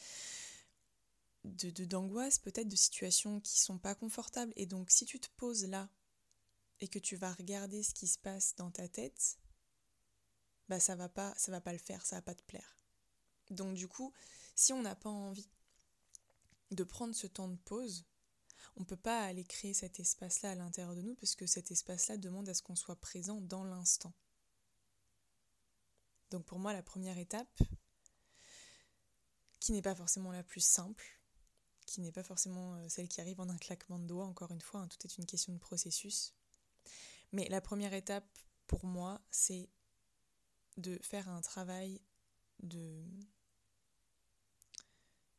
de 1.46 1.70
d'angoisse 1.86 2.40
peut-être, 2.40 2.68
de 2.68 2.76
situations 2.76 3.40
qui 3.40 3.60
sont 3.60 3.78
pas 3.78 3.96
confortables. 3.96 4.54
Et 4.58 4.66
donc 4.66 4.92
si 4.92 5.06
tu 5.06 5.20
te 5.20 5.30
poses 5.38 5.66
là 5.66 5.90
et 6.82 6.88
que 6.88 7.00
tu 7.00 7.16
vas 7.16 7.32
regarder 7.32 7.84
ce 7.84 7.94
qui 7.94 8.08
se 8.08 8.20
passe 8.20 8.54
dans 8.56 8.70
ta 8.70 8.88
tête, 8.90 9.38
bah 10.68 10.80
ça 10.80 10.96
va 10.96 11.10
pas, 11.10 11.34
ça 11.38 11.52
va 11.52 11.62
pas 11.62 11.74
le 11.74 11.80
faire, 11.80 12.06
ça 12.06 12.18
va 12.18 12.22
pas 12.22 12.36
te 12.36 12.44
plaire. 12.44 12.76
Donc 13.50 13.76
du 13.76 13.88
coup, 13.88 14.14
si 14.56 14.74
on 14.74 14.82
n'a 14.82 14.96
pas 14.96 15.10
envie 15.10 15.50
de 16.72 16.84
prendre 16.84 17.16
ce 17.16 17.28
temps 17.28 17.48
de 17.48 17.58
pause. 17.58 18.06
On 18.76 18.82
ne 18.82 18.86
peut 18.86 18.96
pas 18.96 19.24
aller 19.24 19.44
créer 19.44 19.74
cet 19.74 20.00
espace-là 20.00 20.52
à 20.52 20.56
l'intérieur 20.56 20.96
de 20.96 21.02
nous 21.02 21.16
parce 21.16 21.36
que 21.36 21.46
cet 21.46 21.72
espace-là 21.72 22.18
demande 22.18 22.50
à 22.50 22.54
ce 22.54 22.62
qu'on 22.62 22.76
soit 22.76 22.96
présent 22.96 23.42
dans 23.42 23.64
l'instant. 23.64 24.14
Donc 26.32 26.46
pour 26.46 26.60
moi, 26.60 26.74
la 26.74 26.84
première 26.84 27.18
étape, 27.18 27.62
qui 29.60 29.72
n'est 29.72 29.82
pas 29.82 29.96
forcément 29.96 30.32
la 30.32 30.44
plus 30.44 30.62
simple, 30.62 31.20
qui 31.86 32.02
n'est 32.02 32.12
pas 32.12 32.24
forcément 32.24 32.76
euh, 32.76 32.88
celle 32.88 33.08
qui 33.08 33.20
arrive 33.20 33.42
en 33.42 33.50
un 33.50 33.58
claquement 33.58 34.00
de 34.00 34.06
doigts, 34.06 34.26
encore 34.26 34.52
une 34.52 34.62
fois, 34.62 34.82
hein, 34.82 34.88
tout 34.88 35.06
est 35.06 35.18
une 35.18 35.26
question 35.26 35.54
de 35.54 35.58
processus. 35.58 36.34
Mais 37.32 37.50
la 37.50 37.62
première 37.62 37.94
étape 37.94 38.28
pour 38.68 38.86
moi, 38.86 39.22
c'est 39.32 39.70
de 40.78 41.00
faire 41.02 41.28
un 41.30 41.42
travail 41.42 42.00
de 42.62 43.04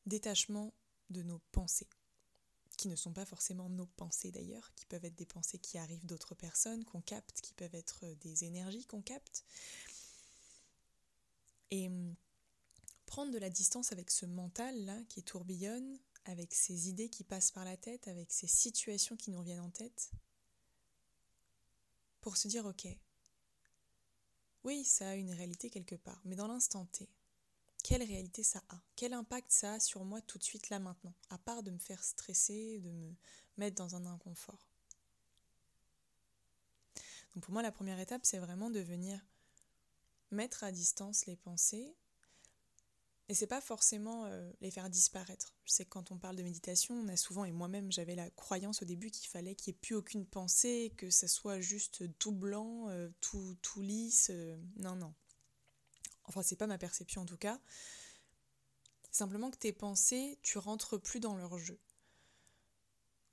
détachement 0.07 0.75
de 1.11 1.23
nos 1.23 1.41
pensées, 1.53 1.89
qui 2.77 2.89
ne 2.89 2.97
sont 2.97 3.13
pas 3.13 3.27
forcément 3.27 3.69
nos 3.69 3.87
pensées 3.87 4.31
d'ailleurs, 4.31 4.73
qui 4.75 4.87
peuvent 4.87 5.05
être 5.05 5.17
des 5.17 5.27
pensées 5.27 5.59
qui 5.59 5.79
arrivent 5.79 6.07
d'autres 6.07 6.35
personnes, 6.35 6.85
qu'on 6.85 7.03
capte, 7.03 7.41
qui 7.41 7.53
peuvent 7.55 7.75
être 7.75 8.07
des 8.21 8.45
énergies 8.45 8.87
qu'on 8.87 9.03
capte. 9.03 9.45
Et 11.71 11.89
hum, 11.89 12.15
prendre 13.07 13.33
de 13.33 13.39
la 13.39 13.51
distance 13.51 13.93
avec 13.93 14.11
ce 14.11 14.27
mental-là 14.27 14.99
qui 15.09 15.23
tourbillonne, 15.23 15.99
avec 16.25 16.55
ces 16.55 16.89
idées 16.89 17.09
qui 17.09 17.25
passent 17.25 17.51
par 17.51 17.65
la 17.65 17.77
tête, 17.77 18.09
avec 18.09 18.31
ces 18.31 18.47
situations 18.47 19.17
qui 19.17 19.31
nous 19.31 19.39
reviennent 19.39 19.61
en 19.61 19.71
tête, 19.71 20.11
pour 22.21 22.37
se 22.37 22.49
dire 22.49 22.67
ok, 22.67 22.87
oui, 24.65 24.85
ça 24.85 25.09
a 25.09 25.15
une 25.15 25.33
réalité 25.33 25.71
quelque 25.71 25.95
part, 25.95 26.21
mais 26.25 26.37
dans 26.37 26.47
l'instant 26.47 26.85
T, 26.87 27.09
quelle 27.83 28.03
réalité 28.03 28.43
ça 28.43 28.63
a? 28.69 28.81
Quel 28.97 29.13
impact 29.13 29.51
ça 29.51 29.75
a 29.75 29.81
sur 29.81 30.05
moi 30.05 30.21
tout 30.23 30.39
de 30.39 30.43
suite 30.43 30.71
là 30.71 30.79
maintenant? 30.79 31.15
À 31.29 31.39
part 31.39 31.63
de 31.63 31.71
me 31.71 31.79
faire 31.79 32.03
stresser, 32.03 32.79
de 32.81 32.91
me 32.91 33.15
mettre 33.57 33.77
dans 33.77 33.97
un 33.97 34.07
inconfort. 34.07 34.71
Donc 37.35 37.45
pour 37.45 37.53
moi, 37.53 37.63
la 37.63 37.73
première 37.73 38.01
étape, 38.01 38.23
c'est 38.25 38.39
vraiment 38.39 38.71
de 38.71 38.81
venir 38.81 39.21
mettre 40.31 40.65
à 40.65 40.73
distance 40.73 41.27
les 41.27 41.37
pensées. 41.37 41.95
Et 43.29 43.35
c'est 43.35 43.47
pas 43.47 43.61
forcément 43.61 44.25
euh, 44.25 44.51
les 44.61 44.73
faire 44.73 44.91
disparaître. 44.91 45.55
Je 45.65 45.73
sais 45.73 45.85
que 45.85 45.91
quand 45.91 46.11
on 46.11 46.19
parle 46.19 46.35
de 46.35 46.43
méditation, 46.43 46.97
on 46.97 47.07
a 47.07 47.17
souvent, 47.17 47.45
et 47.45 47.53
moi-même 47.53 47.93
j'avais 47.93 48.17
la 48.17 48.29
croyance 48.31 48.83
au 48.83 48.85
début 48.85 49.13
qu'il 49.13 49.29
fallait 49.29 49.55
qu'il 49.55 49.73
n'y 49.73 49.77
ait 49.77 49.81
plus 49.81 49.95
aucune 49.95 50.27
pensée, 50.27 50.93
que 50.97 51.11
ça 51.11 51.29
soit 51.29 51.61
juste 51.61 52.19
tout 52.19 52.33
blanc, 52.33 52.89
euh, 52.89 53.09
tout, 53.21 53.57
tout 53.63 53.83
lisse. 53.83 54.31
Euh, 54.31 54.61
non, 54.79 54.97
non. 54.97 55.15
Enfin, 56.31 56.45
c'est 56.45 56.55
pas 56.55 56.69
ma 56.69 56.79
perception 56.79 57.23
en 57.23 57.27
tout 57.27 57.37
cas. 57.37 57.61
Simplement 59.11 59.51
que 59.51 59.57
tes 59.57 59.73
pensées, 59.73 60.39
tu 60.43 60.59
rentres 60.59 60.97
plus 60.97 61.19
dans 61.19 61.35
leur 61.35 61.59
jeu. 61.59 61.77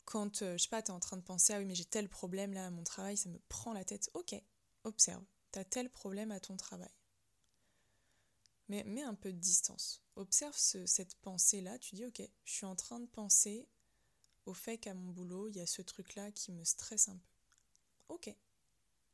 Quand, 0.06 0.42
euh, 0.42 0.58
je 0.58 0.64
sais 0.64 0.70
pas, 0.70 0.82
tu 0.82 0.88
es 0.88 0.96
en 0.96 1.00
train 1.00 1.18
de 1.18 1.22
penser, 1.22 1.54
ah 1.54 1.60
oui, 1.60 1.66
mais 1.66 1.76
j'ai 1.76 1.86
tel 1.86 2.10
problème 2.10 2.54
là 2.54 2.66
à 2.66 2.70
mon 2.72 2.84
travail, 2.84 3.16
ça 3.16 3.30
me 3.30 3.38
prend 3.50 3.72
la 3.72 3.86
tête. 3.86 4.10
Ok, 4.16 4.34
observe, 4.84 5.24
tu 5.52 5.60
as 5.60 5.64
tel 5.64 5.92
problème 5.92 6.32
à 6.32 6.40
ton 6.40 6.58
travail. 6.58 6.90
Mais 8.68 8.84
mets 8.84 9.04
un 9.04 9.14
peu 9.14 9.32
de 9.32 9.38
distance. 9.38 10.02
Observe 10.16 10.56
cette 10.58 11.14
pensée-là, 11.18 11.78
tu 11.78 11.94
dis, 11.94 12.06
ok, 12.06 12.24
je 12.46 12.52
suis 12.52 12.66
en 12.66 12.76
train 12.76 13.00
de 13.00 13.06
penser 13.06 13.68
au 14.48 14.56
fait 14.56 14.80
qu'à 14.80 14.96
mon 14.96 15.12
boulot, 15.12 15.50
il 15.50 15.58
y 15.58 15.62
a 15.62 15.68
ce 15.68 15.84
truc-là 15.84 16.32
qui 16.32 16.52
me 16.52 16.64
stresse 16.64 17.10
un 17.10 17.18
peu. 17.18 18.16
Ok. 18.16 18.36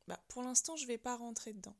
Bah, 0.06 0.24
pour 0.28 0.42
l'instant, 0.42 0.74
je 0.76 0.86
vais 0.86 0.96
pas 0.96 1.18
rentrer 1.18 1.52
dedans. 1.52 1.76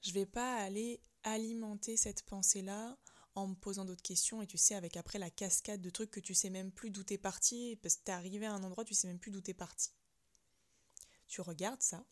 Je 0.00 0.12
vais 0.12 0.26
pas 0.26 0.54
aller 0.58 1.00
alimenter 1.24 1.96
cette 1.96 2.22
pensée-là 2.22 2.96
en 3.34 3.48
me 3.48 3.54
posant 3.54 3.84
d'autres 3.84 4.02
questions 4.02 4.42
et 4.42 4.46
tu 4.46 4.58
sais 4.58 4.74
avec 4.74 4.96
après 4.96 5.18
la 5.18 5.30
cascade 5.30 5.80
de 5.80 5.90
trucs 5.90 6.10
que 6.10 6.20
tu 6.20 6.34
sais 6.34 6.50
même 6.50 6.70
plus 6.70 6.90
d'où 6.90 7.02
t'es 7.02 7.18
parti 7.18 7.76
parce 7.82 7.96
que 7.96 8.04
t'es 8.04 8.12
arrivé 8.12 8.46
à 8.46 8.52
un 8.52 8.62
endroit 8.62 8.84
tu 8.84 8.94
sais 8.94 9.08
même 9.08 9.18
plus 9.18 9.32
d'où 9.32 9.40
t'es 9.40 9.54
parti. 9.54 9.90
Tu 11.26 11.40
regardes 11.40 11.82
ça. 11.82 12.04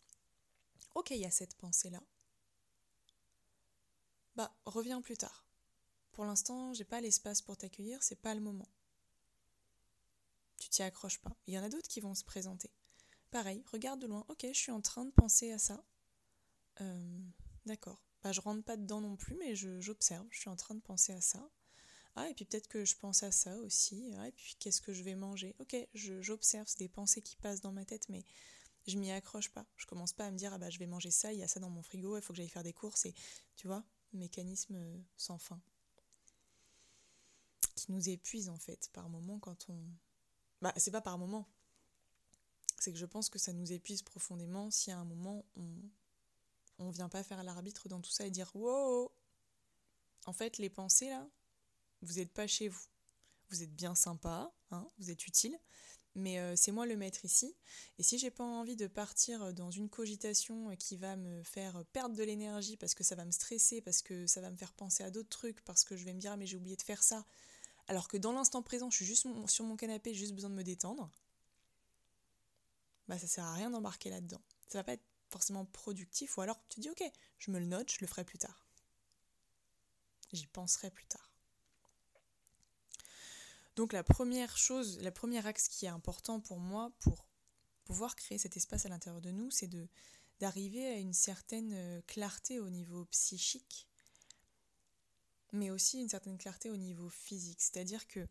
Ok, 0.95 1.11
il 1.11 1.17
y 1.17 1.25
a 1.25 1.31
cette 1.31 1.55
pensée-là. 1.55 2.03
Bah, 4.35 4.53
reviens 4.65 5.01
plus 5.01 5.17
tard. 5.17 5.45
Pour 6.11 6.25
l'instant, 6.25 6.73
j'ai 6.73 6.83
pas 6.83 7.01
l'espace 7.01 7.41
pour 7.41 7.57
t'accueillir, 7.57 8.01
c'est 8.03 8.21
pas 8.21 8.35
le 8.35 8.41
moment. 8.41 8.67
Tu 10.59 10.69
t'y 10.69 10.83
accroches 10.83 11.19
pas. 11.19 11.35
Il 11.47 11.53
y 11.53 11.59
en 11.59 11.63
a 11.63 11.69
d'autres 11.69 11.87
qui 11.87 12.01
vont 12.01 12.15
se 12.15 12.23
présenter. 12.23 12.71
Pareil, 13.31 13.63
regarde 13.71 13.99
de 13.99 14.07
loin. 14.07 14.25
Ok, 14.29 14.45
je 14.47 14.57
suis 14.57 14.71
en 14.71 14.81
train 14.81 15.05
de 15.05 15.11
penser 15.11 15.51
à 15.51 15.57
ça. 15.57 15.83
Euh, 16.81 17.19
d'accord. 17.65 18.01
Bah, 18.23 18.31
je 18.31 18.39
rentre 18.41 18.63
pas 18.63 18.77
dedans 18.77 19.01
non 19.01 19.17
plus, 19.17 19.35
mais 19.35 19.53
j'observe. 19.55 20.25
Je, 20.31 20.39
suis 20.39 20.49
en 20.49 20.55
train 20.55 20.75
de 20.75 20.79
penser 20.79 21.11
à 21.13 21.21
ça. 21.21 21.49
Ah, 22.15 22.29
et 22.29 22.33
puis 22.33 22.45
peut-être 22.45 22.67
que 22.67 22.85
je 22.85 22.95
pense 22.95 23.23
à 23.23 23.31
ça 23.31 23.57
aussi. 23.57 24.13
Ah, 24.17 24.27
et 24.27 24.31
puis 24.31 24.55
qu'est-ce 24.59 24.81
que 24.81 24.93
je 24.93 25.03
vais 25.03 25.15
manger? 25.15 25.55
Ok, 25.59 25.75
j'observe. 25.93 26.67
C'est 26.67 26.79
des 26.79 26.89
pensées 26.89 27.21
qui 27.21 27.35
passent 27.35 27.61
dans 27.61 27.71
ma 27.71 27.83
tête, 27.83 28.07
mais 28.09 28.23
je 28.87 28.97
m'y 28.97 29.11
accroche 29.11 29.49
pas. 29.49 29.65
Je 29.75 29.85
commence 29.85 30.13
pas 30.13 30.25
à 30.27 30.31
me 30.31 30.37
dire, 30.37 30.53
ah 30.53 30.57
bah 30.57 30.69
je 30.69 30.79
vais 30.79 30.85
manger 30.85 31.11
ça, 31.11 31.33
il 31.33 31.39
y 31.39 31.43
a 31.43 31.47
ça 31.47 31.59
dans 31.59 31.69
mon 31.69 31.81
frigo, 31.83 32.17
il 32.17 32.21
faut 32.21 32.33
que 32.33 32.37
j'aille 32.37 32.49
faire 32.49 32.63
des 32.63 32.73
courses. 32.73 33.05
Et 33.05 33.13
tu 33.55 33.67
vois, 33.67 33.83
mécanisme 34.13 34.79
sans 35.17 35.37
fin. 35.37 35.59
Qui 37.75 37.91
nous 37.91 38.09
épuise 38.09 38.47
en 38.49 38.57
fait 38.57 38.89
par 38.93 39.09
moment 39.09 39.39
quand 39.39 39.69
on. 39.69 39.77
Bah, 40.61 40.73
c'est 40.77 40.91
pas 40.91 41.01
par 41.01 41.17
moment. 41.17 41.47
C'est 42.79 42.93
que 42.93 42.99
je 42.99 43.05
pense 43.05 43.29
que 43.29 43.39
ça 43.39 43.53
nous 43.53 43.71
épuise 43.73 44.01
profondément 44.01 44.69
si 44.71 44.91
à 44.91 44.97
un 44.97 45.05
moment 45.05 45.45
on 45.57 45.75
on 46.79 46.89
vient 46.89 47.09
pas 47.09 47.23
faire 47.23 47.43
l'arbitre 47.43 47.89
dans 47.89 48.01
tout 48.01 48.11
ça 48.11 48.25
et 48.25 48.31
dire 48.31 48.55
wow. 48.55 49.11
En 50.25 50.33
fait 50.33 50.57
les 50.57 50.69
pensées 50.69 51.09
là 51.09 51.27
vous 52.01 52.15
n'êtes 52.15 52.33
pas 52.33 52.47
chez 52.47 52.67
vous. 52.67 52.83
Vous 53.49 53.63
êtes 53.63 53.73
bien 53.73 53.95
sympa 53.95 54.53
hein, 54.71 54.89
vous 54.97 55.09
êtes 55.09 55.27
utile 55.27 55.57
mais 56.15 56.39
euh, 56.39 56.55
c'est 56.55 56.71
moi 56.71 56.85
le 56.85 56.95
maître 56.95 57.25
ici. 57.25 57.55
Et 57.97 58.03
si 58.03 58.17
j'ai 58.17 58.29
pas 58.29 58.43
envie 58.43 58.75
de 58.75 58.87
partir 58.87 59.53
dans 59.53 59.71
une 59.71 59.89
cogitation 59.89 60.75
qui 60.75 60.95
va 60.95 61.15
me 61.15 61.41
faire 61.43 61.83
perdre 61.91 62.15
de 62.15 62.23
l'énergie 62.23 62.77
parce 62.77 62.93
que 62.93 63.03
ça 63.03 63.15
va 63.15 63.25
me 63.25 63.31
stresser 63.31 63.81
parce 63.81 64.01
que 64.01 64.27
ça 64.27 64.41
va 64.41 64.51
me 64.51 64.57
faire 64.57 64.73
penser 64.73 65.03
à 65.03 65.09
d'autres 65.09 65.29
trucs 65.29 65.63
parce 65.63 65.83
que 65.83 65.95
je 65.95 66.05
vais 66.05 66.13
me 66.13 66.19
dire 66.19 66.31
ah, 66.33 66.37
mais 66.37 66.45
j'ai 66.45 66.57
oublié 66.57 66.75
de 66.75 66.81
faire 66.81 67.01
ça. 67.01 67.25
Alors 67.87 68.07
que 68.07 68.17
dans 68.17 68.31
l'instant 68.31 68.61
présent 68.61 68.89
je 68.89 68.97
suis 68.97 69.05
juste 69.05 69.27
sur 69.47 69.65
mon 69.65 69.75
canapé 69.75 70.13
j'ai 70.13 70.19
juste 70.19 70.35
besoin 70.35 70.51
de 70.51 70.55
me 70.55 70.63
détendre. 70.63 71.09
Bah 73.07 73.17
ça 73.17 73.27
sert 73.27 73.45
à 73.45 73.53
rien 73.53 73.71
d'embarquer 73.71 74.09
là-dedans. 74.09 74.41
Ça 74.67 74.79
va 74.79 74.83
pas 74.83 74.93
être 74.93 75.03
forcément 75.33 75.65
productif, 75.65 76.37
ou 76.37 76.41
alors 76.41 76.59
tu 76.69 76.79
dis 76.79 76.89
ok, 76.89 77.03
je 77.39 77.51
me 77.51 77.59
le 77.59 77.65
note, 77.65 77.91
je 77.91 77.97
le 78.01 78.07
ferai 78.07 78.23
plus 78.23 78.37
tard. 78.37 78.67
J'y 80.31 80.47
penserai 80.47 80.89
plus 80.91 81.05
tard. 81.07 81.31
Donc 83.75 83.91
la 83.93 84.03
première 84.03 84.55
chose, 84.57 84.99
la 85.01 85.11
première 85.11 85.47
axe 85.47 85.67
qui 85.67 85.85
est 85.85 85.89
important 85.89 86.39
pour 86.39 86.59
moi 86.59 86.91
pour 86.99 87.25
pouvoir 87.85 88.15
créer 88.15 88.37
cet 88.37 88.55
espace 88.55 88.85
à 88.85 88.89
l'intérieur 88.89 89.21
de 89.21 89.31
nous, 89.31 89.49
c'est 89.51 89.67
de 89.67 89.87
d'arriver 90.39 90.85
à 90.87 90.97
une 90.97 91.13
certaine 91.13 91.73
euh, 91.73 92.01
clarté 92.07 92.59
au 92.59 92.69
niveau 92.69 93.05
psychique, 93.05 93.87
mais 95.51 95.69
aussi 95.69 95.99
une 95.99 96.09
certaine 96.09 96.37
clarté 96.37 96.69
au 96.69 96.77
niveau 96.77 97.09
physique. 97.09 97.61
C'est-à-dire 97.61 98.07
que 98.07 98.27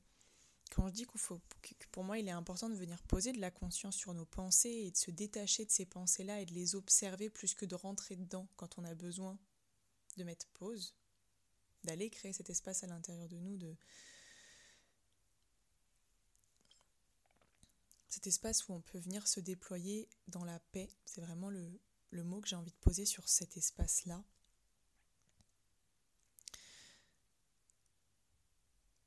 quand 0.72 0.88
je 0.88 0.94
dis 0.94 1.06
qu'il 1.06 1.20
faut, 1.20 1.38
que 1.60 1.86
pour 1.90 2.02
moi 2.02 2.18
il 2.18 2.26
est 2.26 2.32
important 2.32 2.70
de 2.70 2.74
venir 2.74 3.02
poser 3.02 3.32
de 3.32 3.40
la 3.40 3.50
conscience 3.50 3.94
sur 3.94 4.14
nos 4.14 4.24
pensées 4.24 4.70
et 4.70 4.90
de 4.90 4.96
se 4.96 5.10
détacher 5.10 5.66
de 5.66 5.70
ces 5.70 5.84
pensées-là 5.84 6.40
et 6.40 6.46
de 6.46 6.54
les 6.54 6.74
observer 6.74 7.28
plus 7.28 7.54
que 7.54 7.66
de 7.66 7.74
rentrer 7.74 8.16
dedans 8.16 8.48
quand 8.56 8.78
on 8.78 8.84
a 8.84 8.94
besoin 8.94 9.38
de 10.16 10.24
mettre 10.24 10.48
pause, 10.48 10.94
d'aller 11.84 12.08
créer 12.08 12.32
cet 12.32 12.48
espace 12.48 12.84
à 12.84 12.86
l'intérieur 12.86 13.28
de 13.28 13.36
nous, 13.36 13.58
de 13.58 13.76
cet 18.08 18.26
espace 18.26 18.66
où 18.68 18.72
on 18.72 18.80
peut 18.80 18.98
venir 18.98 19.28
se 19.28 19.40
déployer 19.40 20.08
dans 20.28 20.44
la 20.44 20.58
paix, 20.58 20.88
c'est 21.04 21.20
vraiment 21.20 21.50
le, 21.50 21.80
le 22.10 22.24
mot 22.24 22.40
que 22.40 22.48
j'ai 22.48 22.56
envie 22.56 22.70
de 22.70 22.76
poser 22.76 23.04
sur 23.04 23.28
cet 23.28 23.58
espace-là. 23.58 24.24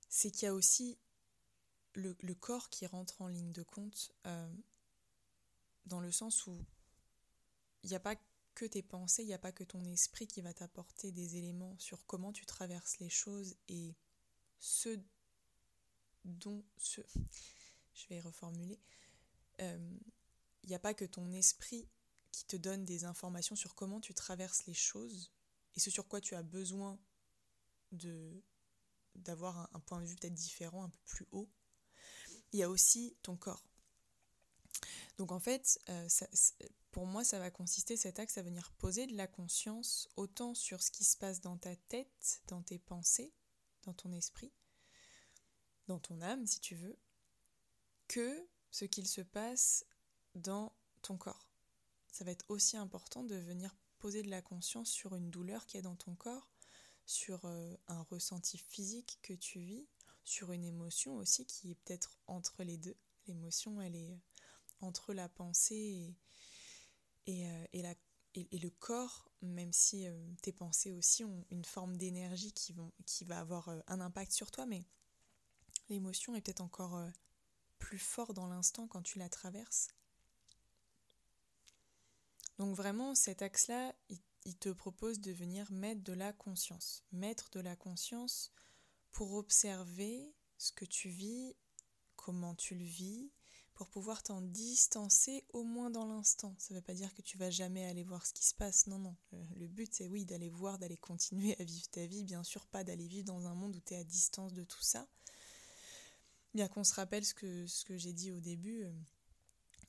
C'est 0.09 0.31
qu'il 0.31 0.43
y 0.43 0.47
a 0.47 0.53
aussi 0.53 0.97
le, 1.95 2.33
corps 2.33 2.69
qui 2.69 2.85
rentre 2.85 3.21
en 3.21 3.27
ligne 3.27 3.51
de 3.51 3.63
compte 3.63 4.11
euh, 4.25 4.53
dans 5.85 5.99
le 5.99 6.11
sens 6.11 6.45
où 6.47 6.65
il 7.83 7.89
n'y 7.89 7.95
a 7.95 7.99
pas 7.99 8.15
que 8.53 8.65
tes 8.65 8.81
pensées, 8.81 9.23
il 9.23 9.27
n'y 9.27 9.33
a 9.33 9.39
pas 9.39 9.51
que 9.51 9.63
ton 9.63 9.83
esprit 9.85 10.27
qui 10.27 10.41
va 10.41 10.53
t'apporter 10.53 11.11
des 11.11 11.37
éléments 11.37 11.77
sur 11.77 12.05
comment 12.05 12.31
tu 12.31 12.45
traverses 12.45 12.99
les 12.99 13.09
choses 13.09 13.55
et 13.67 13.95
ce 14.59 14.97
dont 16.23 16.63
ce 16.77 17.01
je 17.93 18.07
vais 18.07 18.19
reformuler 18.19 18.79
euh, 19.61 19.97
il 20.63 20.69
n'y 20.69 20.75
a 20.75 20.79
pas 20.79 20.93
que 20.93 21.05
ton 21.05 21.31
esprit 21.31 21.87
qui 22.31 22.45
te 22.45 22.57
donne 22.57 22.83
des 22.83 23.05
informations 23.05 23.55
sur 23.55 23.75
comment 23.75 24.01
tu 24.01 24.13
traverses 24.13 24.65
les 24.65 24.73
choses 24.73 25.31
et 25.75 25.79
ce 25.79 25.91
sur 25.91 26.07
quoi 26.07 26.19
tu 26.19 26.35
as 26.35 26.43
besoin 26.43 26.99
de 27.91 28.43
d'avoir 29.15 29.69
un 29.73 29.79
point 29.79 30.01
de 30.01 30.05
vue 30.05 30.15
peut-être 30.15 30.33
différent, 30.33 30.83
un 30.83 30.89
peu 30.89 30.99
plus 31.05 31.25
haut 31.31 31.49
il 32.55 32.59
y 32.59 32.63
a 32.63 32.69
aussi 32.69 33.17
ton 33.21 33.35
corps. 33.35 33.67
Donc 35.17 35.31
en 35.31 35.39
fait, 35.39 35.79
euh, 35.89 36.07
pour 36.91 37.05
moi, 37.05 37.25
ça 37.25 37.37
va 37.37 37.51
consister 37.51 37.97
cet 37.97 38.17
axe 38.19 38.37
à 38.37 38.43
venir 38.43 38.71
poser 38.77 39.07
de 39.07 39.15
la 39.15 39.27
conscience 39.27 40.07
autant 40.15 40.53
sur 40.53 40.81
ce 40.81 40.89
qui 40.89 41.03
se 41.03 41.17
passe 41.17 41.41
dans 41.41 41.57
ta 41.57 41.75
tête, 41.75 42.41
dans 42.47 42.61
tes 42.61 42.79
pensées, 42.79 43.33
dans 43.83 43.93
ton 43.93 44.13
esprit, 44.13 44.53
dans 45.87 45.99
ton 45.99 46.21
âme 46.21 46.47
si 46.47 46.61
tu 46.61 46.75
veux, 46.75 46.97
que 48.07 48.47
ce 48.71 48.85
qu'il 48.85 49.07
se 49.07 49.21
passe 49.21 49.85
dans 50.35 50.73
ton 51.01 51.17
corps. 51.17 51.49
Ça 52.11 52.23
va 52.23 52.31
être 52.31 52.45
aussi 52.47 52.77
important 52.77 53.23
de 53.23 53.35
venir 53.35 53.75
poser 53.99 54.23
de 54.23 54.29
la 54.29 54.41
conscience 54.41 54.89
sur 54.89 55.15
une 55.15 55.29
douleur 55.29 55.65
qui 55.65 55.75
est 55.75 55.81
dans 55.81 55.95
ton 55.97 56.15
corps, 56.15 56.49
sur 57.05 57.43
euh, 57.43 57.75
un 57.87 58.03
ressenti 58.03 58.57
physique 58.57 59.19
que 59.21 59.33
tu 59.33 59.59
vis, 59.59 59.87
sur 60.25 60.51
une 60.51 60.65
émotion 60.65 61.15
aussi 61.17 61.45
qui 61.45 61.71
est 61.71 61.75
peut-être 61.75 62.17
entre 62.27 62.63
les 62.63 62.77
deux. 62.77 62.97
L'émotion, 63.27 63.79
elle 63.79 63.95
est 63.95 64.11
euh, 64.11 64.17
entre 64.81 65.13
la 65.13 65.29
pensée 65.29 66.15
et, 67.27 67.47
euh, 67.47 67.65
et, 68.33 68.59
le 68.59 68.69
corps, 68.69 69.29
même 69.41 69.71
si 69.71 70.05
euh, 70.05 70.27
tes 70.41 70.51
pensées 70.51 70.91
aussi 70.91 71.23
ont 71.23 71.45
une 71.51 71.63
forme 71.63 71.95
d'énergie 71.95 72.51
qui, 72.51 72.73
va 73.23 73.39
avoir 73.39 73.69
un 73.87 74.01
impact 74.01 74.31
sur 74.31 74.51
toi, 74.51 74.65
mais 74.65 74.83
l'émotion 75.89 76.35
est 76.35 76.41
peut-être 76.41 76.61
encore 76.61 76.99
plus 77.79 77.99
fort 77.99 78.33
dans 78.33 78.47
l'instant 78.47 78.87
quand 78.87 79.01
tu 79.01 79.19
la 79.19 79.29
traverses. 79.29 79.87
Donc 82.57 82.75
vraiment, 82.75 83.15
cet 83.15 83.41
axe-là, 83.41 83.93
il, 84.09 84.19
il, 84.45 84.57
te 84.57 84.69
propose 84.69 85.19
de 85.19 85.31
venir 85.31 85.71
mettre 85.71 86.03
de 86.03 86.13
la 86.13 86.31
conscience. 86.33 87.03
Mettre 87.11 87.49
de 87.51 87.59
la 87.59 87.75
conscience 87.75 88.51
pour 89.15 89.35
observer 89.35 90.35
ce 90.57 90.73
que 90.73 90.83
tu 90.83 91.07
vis, 91.07 91.55
comment 92.17 92.53
tu 92.53 92.75
le 92.75 92.83
vis, 92.83 93.31
pour 93.73 93.87
pouvoir 93.87 94.21
t'en 94.21 94.41
distancer 94.41 95.45
au 95.53 95.63
moins 95.63 95.89
dans 95.89 96.05
l'instant. 96.05 96.53
Ça 96.59 96.73
ne 96.73 96.79
veut 96.79 96.83
pas 96.83 96.93
dire 96.93 97.13
que 97.15 97.21
tu 97.21 97.37
vas 97.37 97.49
jamais 97.49 97.85
aller 97.85 98.03
voir 98.03 98.25
ce 98.25 98.33
qui 98.33 98.45
se 98.45 98.53
passe, 98.53 98.87
non, 98.87 98.99
non. 98.99 99.15
Le 99.55 99.67
but, 99.67 99.93
c'est 99.93 100.09
oui, 100.09 100.25
d'aller 100.25 100.49
voir, 100.49 100.77
d'aller 100.79 100.97
continuer 100.97 101.55
à 101.61 101.63
vivre 101.63 101.87
ta 101.91 102.05
vie, 102.05 102.25
bien 102.25 102.43
sûr 102.43 102.67
pas 102.67 102.83
d'aller 102.83 103.07
vivre 103.07 103.25
dans 103.25 103.47
un 103.47 103.55
monde 103.55 103.77
où 103.77 103.79
tu 103.79 103.93
es 103.93 103.97
à 103.97 104.03
distance 104.03 104.53
de 104.53 104.65
tout 104.65 104.83
ça. 104.83 105.07
Bien 106.53 106.67
qu'on 106.67 106.83
se 106.83 106.93
rappelle 106.93 107.23
ce 107.23 107.33
que, 107.33 107.67
ce 107.67 107.85
que 107.85 107.97
j'ai 107.97 108.11
dit 108.11 108.33
au 108.33 108.41
début, 108.41 108.83
euh, 108.83 108.91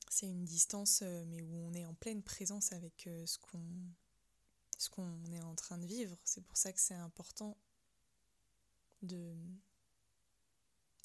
c'est 0.09 0.27
une 0.27 0.45
distance, 0.45 1.01
euh, 1.03 1.25
mais 1.27 1.41
où 1.41 1.53
on 1.53 1.73
est 1.73 1.85
en 1.85 1.93
pleine 1.95 2.23
présence 2.23 2.71
avec 2.71 3.07
euh, 3.07 3.25
ce 3.25 3.37
qu'on 3.39 3.61
ce 4.77 4.89
qu'on 4.89 5.25
est 5.33 5.41
en 5.41 5.55
train 5.55 5.77
de 5.79 5.85
vivre. 5.85 6.17
C'est 6.23 6.45
pour 6.45 6.55
ça 6.55 6.71
que 6.71 6.79
c'est 6.79 6.93
important 6.93 7.57
de 9.01 9.35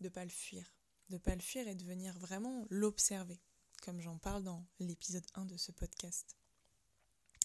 ne 0.00 0.08
pas 0.08 0.24
le 0.24 0.30
fuir, 0.30 0.64
de 1.10 1.18
pas 1.18 1.34
le 1.34 1.40
fuir 1.40 1.68
et 1.68 1.74
de 1.74 1.84
venir 1.84 2.18
vraiment 2.18 2.66
l'observer, 2.70 3.40
comme 3.82 4.00
j'en 4.00 4.18
parle 4.18 4.42
dans 4.42 4.66
l'épisode 4.78 5.26
1 5.34 5.46
de 5.46 5.56
ce 5.56 5.72
podcast, 5.72 6.36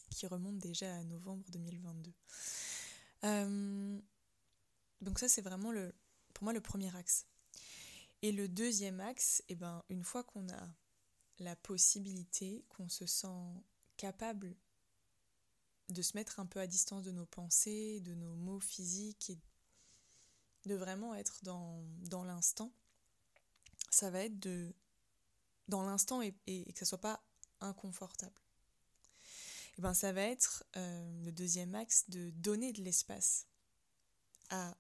qui 0.10 0.27
remonte 0.27 0.60
déjà 0.60 0.95
à 0.95 1.03
novembre 1.03 1.45
2022. 1.49 2.13
Euh, 3.23 3.99
donc 5.01 5.19
ça, 5.19 5.27
c'est 5.27 5.41
vraiment 5.41 5.71
le, 5.71 5.93
pour 6.33 6.43
moi 6.43 6.53
le 6.53 6.62
premier 6.62 6.95
axe. 6.95 7.25
Et 8.23 8.31
le 8.31 8.47
deuxième 8.47 8.99
axe, 8.99 9.43
eh 9.49 9.55
ben, 9.55 9.83
une 9.89 10.03
fois 10.03 10.23
qu'on 10.23 10.49
a 10.49 10.69
la 11.39 11.55
possibilité, 11.55 12.65
qu'on 12.69 12.89
se 12.89 13.05
sent 13.05 13.27
capable 13.95 14.55
de 15.89 16.01
se 16.01 16.17
mettre 16.17 16.39
un 16.39 16.45
peu 16.45 16.60
à 16.60 16.67
distance 16.67 17.03
de 17.03 17.12
nos 17.12 17.25
pensées, 17.25 17.99
de 18.01 18.13
nos 18.13 18.36
mots 18.36 18.60
physiques 18.60 19.29
et 19.29 19.38
de 20.67 20.75
vraiment 20.75 21.15
être 21.15 21.43
dans, 21.43 21.84
dans 22.01 22.23
l'instant, 22.23 22.71
ça 23.89 24.10
va 24.10 24.23
être 24.23 24.39
de 24.39 24.73
dans 25.67 25.84
l'instant 25.84 26.21
et, 26.21 26.34
et, 26.47 26.71
que 26.71 26.80
ça 26.80 26.86
soit 26.86 27.01
pas 27.01 27.21
inconfortable. 27.60 28.39
Et 29.77 29.82
ben 29.82 29.93
ça 29.93 30.13
va 30.13 30.21
être 30.21 30.63
euh, 30.77 31.23
le 31.25 31.32
deuxième 31.32 31.75
axe 31.75 32.10
de 32.10 32.30
donner 32.30 32.71
de 32.71 32.82
l'espace 32.82 33.47
à 34.49 34.77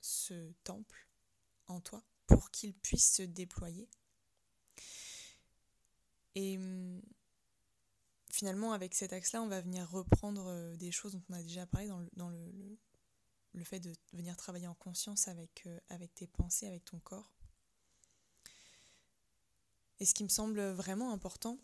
ce 0.00 0.52
temple 0.62 1.08
en 1.66 1.80
toi 1.80 2.02
pour 2.26 2.50
qu'il 2.50 2.72
puisse 2.72 3.14
se 3.14 3.22
déployer. 3.22 3.88
Et 6.36 6.58
finalement, 8.30 8.72
avec 8.72 8.94
cet 8.94 9.12
axe-là, 9.12 9.42
on 9.42 9.48
va 9.48 9.60
venir 9.60 9.90
reprendre 9.90 10.46
euh, 10.46 10.76
des 10.76 10.92
choses 10.92 11.12
dont 11.12 11.22
on 11.28 11.34
a 11.34 11.42
déjà 11.42 11.66
parlé 11.66 11.88
dans 11.88 11.98
le, 11.98 12.52
le, 12.52 12.78
fait 13.64 13.80
de 13.80 13.92
venir 14.12 14.36
travailler 14.36 14.66
en 14.66 14.74
conscience 14.74 15.28
avec, 15.28 15.66
euh, 15.66 15.78
avec 15.88 16.14
tes 16.14 16.26
pensées, 16.26 16.66
avec 16.66 16.84
ton 16.84 16.98
corps. 17.00 17.32
Et 19.98 20.06
ce 20.06 20.14
qui 20.14 20.24
me 20.24 20.28
semble 20.28 20.60
vraiment 20.70 21.12
important 21.12 21.58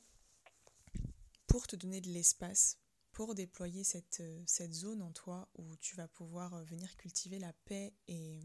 pour 1.46 1.66
te 1.66 1.76
donner 1.76 2.00
de 2.00 2.10
l'espace, 2.10 2.78
pour 3.12 3.34
déployer 3.34 3.82
cette, 3.82 4.20
euh, 4.20 4.72
zone 4.72 5.00
en 5.00 5.12
toi 5.12 5.48
où 5.56 5.76
tu 5.76 5.96
vas 5.96 6.08
pouvoir 6.08 6.62
venir 6.64 6.96
cultiver 6.96 7.38
la 7.38 7.52
paix 7.64 7.94
et 8.08 8.42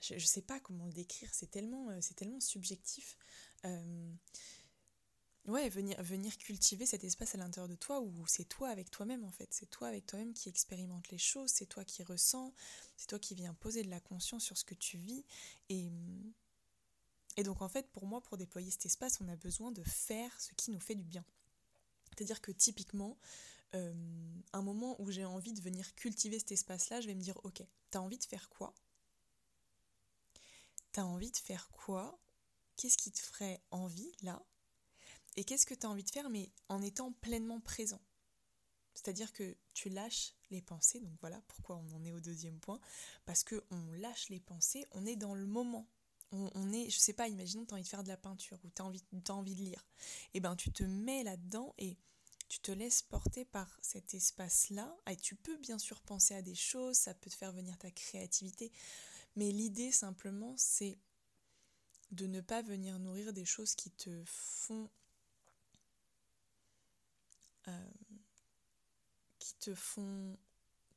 je 0.00 0.14
ne 0.14 0.18
sais 0.20 0.42
pas 0.42 0.60
comment 0.60 0.86
le 0.86 0.92
décrire, 0.92 1.28
c'est 1.32 1.50
tellement, 1.50 1.90
euh, 1.90 2.40
subjectif. 2.40 3.16
Euh, 3.64 4.12
ouais, 5.46 5.68
venir, 5.68 6.36
cultiver 6.38 6.86
cet 6.86 7.04
espace 7.04 7.34
à 7.34 7.38
l'intérieur 7.38 7.68
de 7.68 7.74
toi 7.74 8.00
où 8.00 8.26
c'est 8.26 8.44
toi 8.44 8.68
avec 8.68 8.90
toi-même 8.90 9.24
en 9.24 9.30
fait. 9.30 9.48
C'est 9.52 9.70
toi 9.70 9.88
avec 9.88 10.06
toi-même 10.06 10.34
qui 10.34 10.48
expérimente 10.48 11.08
les 11.10 11.18
choses, 11.18 11.50
c'est 11.50 11.66
toi 11.66 11.84
qui 11.84 12.02
ressens, 12.02 12.52
c'est 12.96 13.08
toi 13.08 13.18
qui 13.18 13.34
viens 13.34 13.54
poser 13.54 13.82
de 13.82 13.90
la 13.90 14.00
conscience 14.00 14.44
sur 14.44 14.56
ce 14.56 14.64
que 14.64 14.74
tu 14.74 14.98
vis. 14.98 15.24
Et, 15.68 15.90
et 17.36 17.42
donc 17.42 17.62
en 17.62 17.68
fait, 17.68 17.88
pour 17.90 18.06
moi, 18.06 18.20
pour 18.20 18.36
déployer 18.36 18.70
cet 18.70 18.86
espace, 18.86 19.20
on 19.20 19.28
a 19.28 19.36
besoin 19.36 19.72
de 19.72 19.82
faire 19.84 20.38
ce 20.40 20.52
qui 20.54 20.70
nous 20.70 20.80
fait 20.80 20.94
du 20.94 21.04
bien. 21.04 21.24
C'est-à-dire 22.10 22.40
que 22.40 22.52
typiquement, 22.52 23.16
euh, 23.74 23.94
un 24.52 24.62
moment 24.62 25.00
où 25.00 25.10
j'ai 25.10 25.24
envie 25.24 25.52
de 25.52 25.60
venir 25.60 25.94
cultiver 25.94 26.38
cet 26.38 26.52
espace-là, 26.52 27.00
je 27.00 27.06
vais 27.06 27.14
me 27.14 27.22
dire, 27.22 27.38
ok, 27.44 27.62
t'as 27.90 28.00
envie 28.00 28.18
de 28.18 28.24
faire 28.24 28.48
quoi? 28.48 28.74
T'as 30.92 31.02
envie 31.02 31.30
de 31.30 31.36
faire 31.36 31.70
quoi? 31.70 32.18
Qu'est-ce 32.76 32.96
qui 32.96 33.12
te 33.12 33.20
ferait 33.20 33.60
envie 33.70 34.10
là? 34.22 34.42
Et 35.36 35.44
qu'est-ce 35.44 35.66
que 35.66 35.74
tu 35.74 35.86
as 35.86 35.90
envie 35.90 36.04
de 36.04 36.10
faire 36.10 36.30
mais 36.30 36.50
en 36.68 36.82
étant 36.82 37.12
pleinement 37.12 37.60
présent? 37.60 38.00
C'est-à-dire 38.94 39.32
que 39.32 39.56
tu 39.72 39.88
lâches 39.88 40.34
les 40.50 40.60
pensées, 40.60 41.00
donc 41.00 41.12
voilà 41.20 41.40
pourquoi 41.48 41.76
on 41.76 41.90
en 41.94 42.04
est 42.04 42.12
au 42.12 42.20
deuxième 42.20 42.58
point, 42.58 42.80
parce 43.24 43.44
que 43.44 43.62
on 43.70 43.92
lâche 43.92 44.28
les 44.28 44.40
pensées, 44.40 44.86
on 44.92 45.06
est 45.06 45.16
dans 45.16 45.34
le 45.34 45.46
moment. 45.46 45.88
On, 46.32 46.72
est, 46.72 46.88
je 46.90 46.98
sais 46.98 47.12
pas, 47.12 47.26
imaginons 47.26 47.64
tu 47.64 47.72
as 47.72 47.74
envie 47.74 47.82
de 47.82 47.88
faire 47.88 48.04
de 48.04 48.08
la 48.08 48.16
peinture 48.16 48.58
ou 48.62 48.70
tu 48.70 48.80
as 48.80 48.84
envie, 48.84 49.54
de 49.54 49.62
lire. 49.62 49.84
Et 50.26 50.38
eh 50.38 50.40
ben 50.40 50.54
tu 50.54 50.70
te 50.70 50.84
mets 50.84 51.24
là-dedans 51.24 51.74
et 51.76 51.96
tu 52.48 52.60
te 52.60 52.70
laisses 52.70 53.02
porter 53.02 53.44
par 53.44 53.76
cet 53.82 54.14
espace-là. 54.14 54.96
Et 55.08 55.16
tu 55.16 55.34
peux 55.34 55.56
bien 55.56 55.78
sûr 55.78 56.00
penser 56.02 56.34
à 56.34 56.42
des 56.42 56.54
choses, 56.54 56.96
ça 56.96 57.14
peut 57.14 57.30
te 57.30 57.34
faire 57.34 57.50
venir 57.52 57.76
ta 57.78 57.90
créativité. 57.90 58.70
Mais 59.34 59.50
l'idée 59.50 59.90
simplement, 59.90 60.54
c'est 60.56 60.98
de 62.12 62.26
ne 62.26 62.40
pas 62.40 62.62
venir 62.62 63.00
nourrir 63.00 63.32
des 63.32 63.44
choses 63.44 63.74
qui 63.74 63.90
te 63.90 64.22
font 64.24 64.88
euh, 67.68 67.90
qui 69.38 69.54
te 69.54 69.74
font 69.74 70.38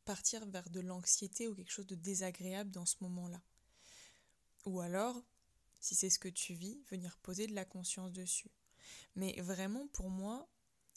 partir 0.06 0.46
vers 0.46 0.70
de 0.70 0.80
l'anxiété 0.80 1.48
ou 1.48 1.56
quelque 1.56 1.72
chose 1.72 1.88
de 1.88 1.96
désagréable 1.96 2.72
dans 2.72 2.86
ce 2.86 2.98
moment-là. 3.02 3.42
Ou 4.66 4.80
alors, 4.82 5.22
si 5.80 5.96
c'est 5.96 6.10
ce 6.10 6.20
que 6.20 6.30
tu 6.30 6.54
vis, 6.54 6.82
venir 6.90 7.18
poser 7.18 7.48
de 7.48 7.56
la 7.56 7.66
conscience 7.66 8.12
dessus. 8.12 8.52
Mais 9.16 9.40
vraiment, 9.42 9.88
pour 9.88 10.10
moi, 10.10 10.50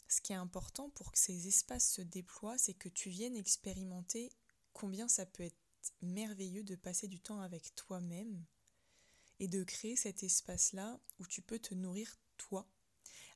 ce 0.07 0.21
qui 0.21 0.33
est 0.33 0.37
important 0.37 0.89
pour 0.91 1.11
que 1.11 1.19
ces 1.19 1.47
espaces 1.47 1.91
se 1.91 2.01
déploient, 2.01 2.57
c'est 2.57 2.73
que 2.73 2.89
tu 2.89 3.09
viennes 3.09 3.35
expérimenter 3.35 4.31
combien 4.73 5.07
ça 5.07 5.25
peut 5.25 5.43
être 5.43 5.57
merveilleux 6.01 6.63
de 6.63 6.75
passer 6.75 7.07
du 7.07 7.19
temps 7.19 7.41
avec 7.41 7.75
toi-même 7.75 8.45
et 9.39 9.47
de 9.47 9.63
créer 9.63 9.95
cet 9.95 10.23
espace-là 10.23 10.99
où 11.19 11.27
tu 11.27 11.41
peux 11.41 11.59
te 11.59 11.73
nourrir 11.73 12.17
toi 12.37 12.67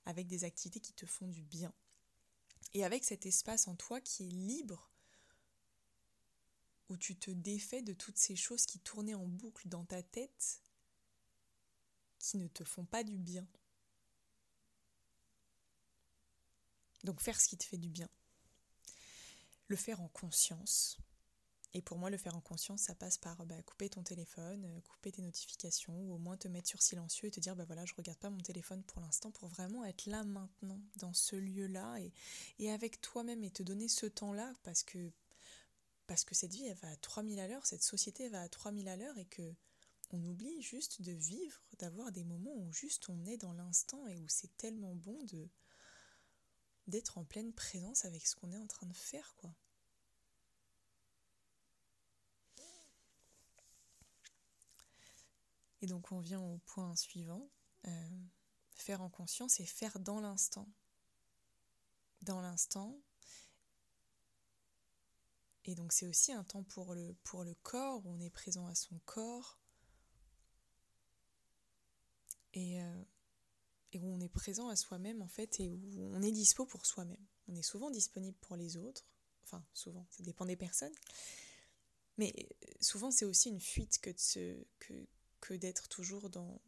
avec 0.05 0.27
des 0.27 0.43
activités 0.43 0.79
qui 0.79 0.93
te 0.93 1.05
font 1.05 1.27
du 1.27 1.43
bien. 1.43 1.73
Et 2.73 2.83
avec 2.85 3.03
cet 3.03 3.25
espace 3.25 3.67
en 3.67 3.75
toi 3.75 3.99
qui 3.99 4.27
est 4.27 4.31
libre, 4.31 4.89
où 6.89 6.97
tu 6.97 7.15
te 7.15 7.31
défais 7.31 7.81
de 7.81 7.93
toutes 7.93 8.17
ces 8.17 8.35
choses 8.35 8.65
qui 8.65 8.79
tournaient 8.79 9.13
en 9.13 9.27
boucle 9.27 9.67
dans 9.67 9.85
ta 9.85 10.03
tête, 10.03 10.61
qui 12.19 12.37
ne 12.37 12.47
te 12.47 12.63
font 12.63 12.85
pas 12.85 13.03
du 13.03 13.17
bien. 13.17 13.47
Donc 17.03 17.19
faire 17.21 17.39
ce 17.39 17.47
qui 17.47 17.57
te 17.57 17.63
fait 17.63 17.77
du 17.77 17.89
bien. 17.89 18.09
Le 19.67 19.75
faire 19.75 20.01
en 20.01 20.09
conscience, 20.09 20.97
et 21.73 21.81
pour 21.81 21.97
moi, 21.97 22.09
le 22.09 22.17
faire 22.17 22.35
en 22.35 22.41
conscience, 22.41 22.81
ça 22.81 22.95
passe 22.95 23.17
par 23.17 23.45
bah, 23.45 23.61
couper 23.63 23.89
ton 23.89 24.03
téléphone, 24.03 24.65
euh, 24.65 24.81
couper 24.81 25.11
tes 25.11 25.21
notifications, 25.21 25.97
ou 25.97 26.15
au 26.15 26.17
moins 26.17 26.35
te 26.35 26.49
mettre 26.49 26.67
sur 26.67 26.81
silencieux 26.81 27.27
et 27.27 27.31
te 27.31 27.39
dire, 27.39 27.55
bah 27.55 27.63
voilà, 27.65 27.85
je 27.85 27.93
regarde 27.95 28.19
pas 28.19 28.29
mon 28.29 28.41
téléphone 28.41 28.83
pour 28.83 28.99
l'instant, 28.99 29.31
pour 29.31 29.47
vraiment 29.47 29.85
être 29.85 30.05
là 30.05 30.23
maintenant, 30.23 30.81
dans 30.97 31.13
ce 31.13 31.37
lieu-là, 31.37 31.97
et, 32.59 32.71
avec 32.71 32.99
toi-même, 32.99 33.43
et 33.43 33.51
te 33.51 33.63
donner 33.63 33.87
ce 33.87 34.05
temps-là, 34.05 34.53
parce 34.63 34.83
que, 34.83 35.11
parce 36.07 36.25
que 36.25 36.35
cette 36.35 36.53
vie, 36.53 36.65
elle 36.65 36.77
va 36.77 36.89
à 36.89 36.95
3000 36.97 37.39
à 37.39 37.47
l'heure, 37.47 37.65
cette 37.65 37.83
société 37.83 38.27
va 38.27 38.41
à 38.41 38.49
3000 38.49 38.89
à 38.89 38.97
l'heure, 38.97 39.17
et 39.17 39.25
que 39.25 39.55
on 40.13 40.21
oublie 40.25 40.61
juste 40.61 41.01
de 41.01 41.13
vivre, 41.13 41.63
d'avoir 41.79 42.11
des 42.11 42.25
moments 42.25 42.53
où 42.53 42.73
juste 42.73 43.07
on 43.07 43.25
est 43.25 43.37
dans 43.37 43.53
l'instant, 43.53 44.05
et 44.07 44.17
où 44.17 44.27
c'est 44.27 44.55
tellement 44.57 44.95
bon 44.95 45.23
de 45.23 45.47
d'être 46.87 47.17
en 47.19 47.23
pleine 47.23 47.53
présence 47.53 48.03
avec 48.03 48.27
ce 48.27 48.35
qu'on 48.35 48.51
est 48.51 48.57
en 48.57 48.67
train 48.67 48.87
de 48.87 48.97
faire, 48.97 49.35
quoi. 49.37 49.55
Et 55.81 55.87
donc 55.87 56.11
on 56.11 56.19
vient 56.19 56.39
au 56.39 56.59
point 56.59 56.95
suivant, 56.95 57.49
euh, 57.87 58.09
faire 58.73 59.01
en 59.01 59.09
conscience 59.09 59.59
et 59.59 59.65
faire 59.65 59.99
dans 59.99 60.19
l'instant. 60.19 60.67
Dans 62.21 62.41
l'instant. 62.41 62.99
Et 65.65 65.75
donc 65.75 65.91
c'est 65.91 66.07
aussi 66.07 66.31
un 66.31 66.43
temps 66.43 66.63
pour 66.63 66.93
le, 66.93 67.15
pour 67.23 67.43
le 67.43 67.55
corps, 67.55 68.05
où 68.05 68.11
on 68.11 68.19
est 68.19 68.29
présent 68.29 68.67
à 68.67 68.75
son 68.75 68.99
corps. 69.05 69.59
Et, 72.53 72.81
euh, 72.81 73.03
et 73.93 73.99
où 73.99 74.05
on 74.05 74.19
est 74.19 74.29
présent 74.29 74.67
à 74.67 74.75
soi-même 74.75 75.21
en 75.21 75.27
fait, 75.27 75.59
et 75.59 75.69
où 75.69 76.11
on 76.13 76.21
est 76.21 76.31
dispo 76.31 76.65
pour 76.65 76.85
soi-même. 76.85 77.25
On 77.47 77.55
est 77.55 77.63
souvent 77.63 77.89
disponible 77.89 78.37
pour 78.39 78.55
les 78.55 78.77
autres. 78.77 79.05
Enfin, 79.43 79.65
souvent, 79.73 80.05
ça 80.11 80.23
dépend 80.23 80.45
des 80.45 80.55
personnes. 80.55 80.93
Mais 82.17 82.33
souvent, 82.79 83.09
c'est 83.09 83.25
aussi 83.25 83.49
une 83.49 83.59
fuite 83.59 83.99
que 83.99 84.11
de 84.11 84.19
se, 84.19 84.63
que, 84.79 85.07
que 85.41 85.53
d'être 85.53 85.89
toujours 85.89 86.29
dans, 86.29 86.61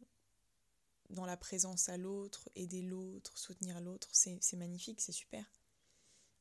dans 1.10 1.24
la 1.24 1.36
présence 1.36 1.88
à 1.88 1.96
l'autre, 1.96 2.50
aider 2.56 2.82
l'autre, 2.82 3.38
soutenir 3.38 3.80
l'autre. 3.80 4.08
C'est 4.12 4.56
magnifique, 4.56 5.00
c'est 5.00 5.12
super. 5.12 5.44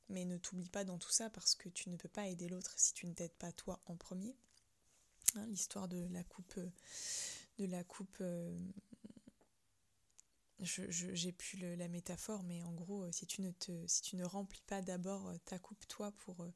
Mais 0.09 0.25
ne 0.25 0.37
t'oublie 0.37 0.69
pas 0.69 0.83
dans 0.83 0.97
tout 0.97 1.11
ça 1.11 1.29
parce 1.29 1.55
que 1.55 1.69
tu 1.69 1.89
ne 1.89 1.95
peux 1.95 2.09
pas 2.09 2.27
aider 2.27 2.49
l'autre 2.49 2.73
si 2.77 2.93
tu 2.93 3.07
ne 3.07 3.13
t'aides 3.13 3.35
pas 3.35 3.51
toi 3.51 3.79
en 3.85 3.95
premier. 3.95 4.35
Hein, 5.35 5.45
l'histoire 5.47 5.87
de 5.87 6.07
la 6.11 6.23
coupe, 6.23 6.59
de 7.57 7.65
la 7.65 7.83
coupe. 7.83 8.17
Euh, 8.21 8.53
je 10.59 10.83
j'ai 10.89 11.31
plus 11.31 11.57
la 11.57 11.87
métaphore, 11.87 12.43
mais 12.43 12.61
en 12.63 12.71
gros, 12.71 13.11
si 13.11 13.25
tu 13.25 13.41
ne 13.41 13.51
te, 13.51 13.71
si 13.87 14.01
tu 14.01 14.15
ne 14.15 14.23
remplis 14.23 14.63
pas 14.67 14.81
d'abord 14.81 15.33
ta 15.45 15.59
coupe 15.59 15.85
toi 15.87 16.11
pour 16.19 16.47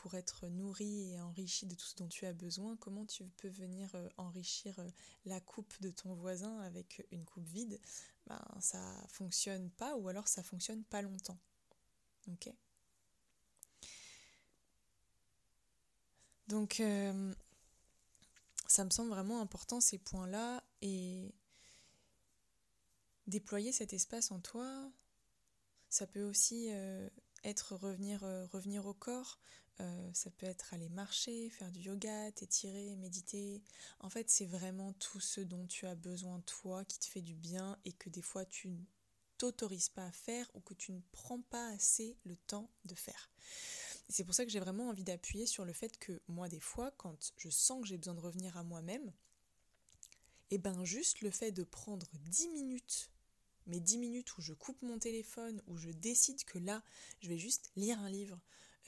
pour 0.00 0.14
être 0.14 0.48
nourri 0.48 1.12
et 1.12 1.20
enrichi 1.20 1.66
de 1.66 1.74
tout 1.74 1.84
ce 1.84 1.96
dont 1.96 2.08
tu 2.08 2.24
as 2.24 2.32
besoin, 2.32 2.74
comment 2.76 3.04
tu 3.04 3.28
peux 3.36 3.48
venir 3.48 3.94
euh, 3.94 4.08
enrichir 4.16 4.78
euh, 4.78 4.88
la 5.26 5.40
coupe 5.40 5.78
de 5.82 5.90
ton 5.90 6.14
voisin 6.14 6.58
avec 6.60 7.06
une 7.10 7.26
coupe 7.26 7.46
vide? 7.46 7.78
Ben 8.26 8.40
ça 8.60 8.80
fonctionne 9.08 9.70
pas 9.70 9.96
ou 9.96 10.08
alors 10.08 10.26
ça 10.26 10.42
fonctionne 10.42 10.84
pas 10.84 11.02
longtemps. 11.02 11.38
Ok 12.28 12.50
Donc 16.48 16.80
euh, 16.80 17.34
ça 18.68 18.84
me 18.84 18.90
semble 18.90 19.10
vraiment 19.10 19.42
important 19.42 19.82
ces 19.82 19.98
points-là 19.98 20.64
et 20.80 21.34
déployer 23.26 23.70
cet 23.70 23.92
espace 23.92 24.30
en 24.30 24.40
toi, 24.40 24.90
ça 25.90 26.06
peut 26.06 26.22
aussi 26.22 26.68
être 27.44 27.76
revenir, 27.76 28.20
revenir 28.50 28.86
au 28.86 28.94
corps, 28.94 29.38
euh, 29.80 30.10
ça 30.12 30.30
peut 30.30 30.46
être 30.46 30.74
aller 30.74 30.88
marcher, 30.88 31.50
faire 31.50 31.70
du 31.72 31.80
yoga, 31.80 32.30
t'étirer, 32.32 32.94
méditer. 32.96 33.62
En 34.00 34.10
fait, 34.10 34.30
c'est 34.30 34.46
vraiment 34.46 34.92
tout 34.94 35.20
ce 35.20 35.40
dont 35.40 35.66
tu 35.66 35.86
as 35.86 35.94
besoin 35.94 36.40
toi 36.40 36.84
qui 36.84 36.98
te 36.98 37.06
fait 37.06 37.22
du 37.22 37.34
bien 37.34 37.78
et 37.84 37.92
que 37.92 38.08
des 38.08 38.22
fois 38.22 38.44
tu 38.44 38.68
ne 38.68 38.78
t'autorises 39.38 39.88
pas 39.88 40.04
à 40.04 40.12
faire 40.12 40.50
ou 40.54 40.60
que 40.60 40.74
tu 40.74 40.92
ne 40.92 41.00
prends 41.12 41.40
pas 41.40 41.68
assez 41.70 42.16
le 42.24 42.36
temps 42.36 42.70
de 42.84 42.94
faire. 42.94 43.30
C'est 44.08 44.24
pour 44.24 44.34
ça 44.34 44.44
que 44.44 44.50
j'ai 44.50 44.60
vraiment 44.60 44.88
envie 44.88 45.04
d'appuyer 45.04 45.46
sur 45.46 45.64
le 45.64 45.72
fait 45.72 45.98
que 45.98 46.20
moi, 46.28 46.48
des 46.48 46.60
fois, 46.60 46.90
quand 46.96 47.32
je 47.36 47.48
sens 47.48 47.80
que 47.80 47.86
j'ai 47.86 47.96
besoin 47.96 48.14
de 48.14 48.20
revenir 48.20 48.56
à 48.56 48.64
moi-même, 48.64 49.12
et 50.52 50.56
eh 50.56 50.58
ben 50.58 50.84
juste 50.84 51.20
le 51.20 51.30
fait 51.30 51.52
de 51.52 51.62
prendre 51.62 52.08
10 52.24 52.48
minutes 52.48 53.10
mes 53.66 53.80
10 53.80 53.98
minutes 53.98 54.36
où 54.36 54.42
je 54.42 54.52
coupe 54.52 54.82
mon 54.82 54.98
téléphone, 54.98 55.62
où 55.66 55.76
je 55.76 55.90
décide 55.90 56.44
que 56.44 56.58
là, 56.58 56.82
je 57.20 57.28
vais 57.28 57.38
juste 57.38 57.70
lire 57.76 57.98
un 58.00 58.10
livre, 58.10 58.38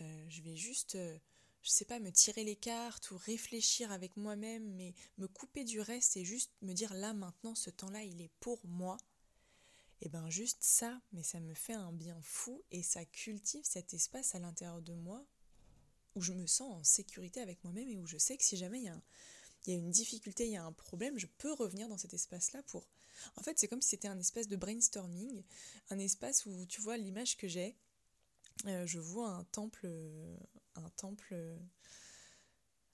euh, 0.02 0.24
je 0.28 0.42
vais 0.42 0.56
juste, 0.56 0.94
euh, 0.96 1.18
je 1.62 1.70
sais 1.70 1.84
pas, 1.84 1.98
me 2.00 2.10
tirer 2.10 2.44
les 2.44 2.56
cartes 2.56 3.10
ou 3.10 3.16
réfléchir 3.16 3.90
avec 3.92 4.16
moi-même, 4.16 4.74
mais 4.74 4.94
me 5.18 5.28
couper 5.28 5.64
du 5.64 5.80
reste 5.80 6.16
et 6.16 6.24
juste 6.24 6.52
me 6.62 6.72
dire 6.72 6.94
là 6.94 7.14
maintenant, 7.14 7.54
ce 7.54 7.70
temps-là, 7.70 8.02
il 8.02 8.20
est 8.20 8.30
pour 8.40 8.60
moi. 8.64 8.98
Et 10.00 10.08
ben 10.08 10.28
juste 10.30 10.58
ça, 10.62 11.00
mais 11.12 11.22
ça 11.22 11.38
me 11.38 11.54
fait 11.54 11.74
un 11.74 11.92
bien 11.92 12.20
fou 12.22 12.64
et 12.72 12.82
ça 12.82 13.04
cultive 13.04 13.64
cet 13.64 13.94
espace 13.94 14.34
à 14.34 14.40
l'intérieur 14.40 14.82
de 14.82 14.94
moi 14.94 15.24
où 16.16 16.20
je 16.20 16.32
me 16.32 16.46
sens 16.46 16.72
en 16.72 16.84
sécurité 16.84 17.40
avec 17.40 17.62
moi-même 17.62 17.88
et 17.88 17.96
où 17.96 18.06
je 18.06 18.18
sais 18.18 18.36
que 18.36 18.44
si 18.44 18.56
jamais 18.56 18.80
il 18.80 18.84
y 18.84 18.88
a 18.88 19.00
il 19.66 19.72
y 19.72 19.76
a 19.76 19.78
une 19.78 19.90
difficulté, 19.90 20.46
il 20.46 20.52
y 20.52 20.56
a 20.56 20.64
un 20.64 20.72
problème, 20.72 21.18
je 21.18 21.26
peux 21.38 21.52
revenir 21.52 21.88
dans 21.88 21.98
cet 21.98 22.14
espace-là 22.14 22.62
pour... 22.64 22.88
En 23.36 23.42
fait, 23.42 23.58
c'est 23.58 23.68
comme 23.68 23.82
si 23.82 23.90
c'était 23.90 24.08
un 24.08 24.18
espace 24.18 24.48
de 24.48 24.56
brainstorming, 24.56 25.42
un 25.90 25.98
espace 25.98 26.46
où, 26.46 26.66
tu 26.66 26.80
vois, 26.80 26.96
l'image 26.96 27.36
que 27.36 27.46
j'ai, 27.46 27.76
euh, 28.66 28.86
je 28.86 28.98
vois 28.98 29.28
un 29.30 29.44
temple, 29.44 29.88
un 30.74 30.88
temple, 30.90 31.34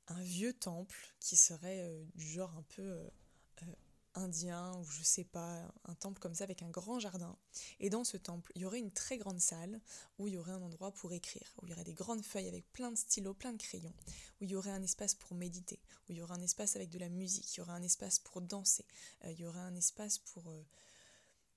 un 0.09 0.22
vieux 0.22 0.52
temple 0.52 1.14
qui 1.20 1.37
serait 1.37 1.81
euh, 1.81 2.04
du 2.14 2.26
genre 2.26 2.54
un 2.57 2.62
peu 2.62 2.83
euh, 2.83 3.09
indien 4.14 4.74
ou 4.76 4.85
je 4.85 5.02
sais 5.02 5.24
pas, 5.24 5.72
un 5.85 5.94
temple 5.94 6.20
comme 6.20 6.35
ça 6.35 6.44
avec 6.44 6.62
un 6.62 6.70
grand 6.70 6.98
jardin. 6.98 7.37
Et 7.81 7.90
dans 7.90 8.04
ce 8.04 8.16
temple, 8.16 8.52
il 8.54 8.62
y 8.62 8.64
aurait 8.64 8.78
une 8.78 8.90
très 8.90 9.18
grande 9.18 9.40
salle 9.40 9.81
où 10.18 10.28
il 10.28 10.35
y 10.35 10.37
aurait 10.37 10.52
un 10.52 10.62
endroit 10.62 10.92
pour 10.92 11.12
écrire, 11.12 11.54
où 11.61 11.66
il 11.66 11.70
y 11.70 11.72
aurait 11.72 11.85
des 11.85 11.94
grandes 11.94 12.24
feuilles 12.24 12.48
avec 12.48 12.70
plein 12.72 12.90
de 12.90 12.96
stylos, 12.96 13.35
plein 13.35 13.52
de 13.52 13.62
crayons, 13.62 13.94
où 14.40 14.44
il 14.44 14.50
y 14.50 14.57
aurait 14.57 14.70
un 14.70 14.83
espace 14.83 15.14
pour 15.14 15.35
méditer, 15.35 15.81
où 16.09 16.12
il 16.12 16.18
y 16.18 16.22
aurait 16.22 16.35
un 16.35 16.42
espace 16.42 16.76
avec 16.76 16.90
de 16.90 16.98
la 16.98 17.09
musique, 17.09 17.54
il 17.57 17.59
y 17.59 17.61
aurait 17.61 17.72
un 17.72 17.83
espace 17.83 18.18
pour 18.18 18.40
danser, 18.40 18.87
euh, 19.24 19.33
il 19.33 19.40
y 19.40 19.46
aurait 19.46 19.61
un 19.61 19.76
espace 19.76 20.18
pour, 20.18 20.48
euh, 20.50 20.64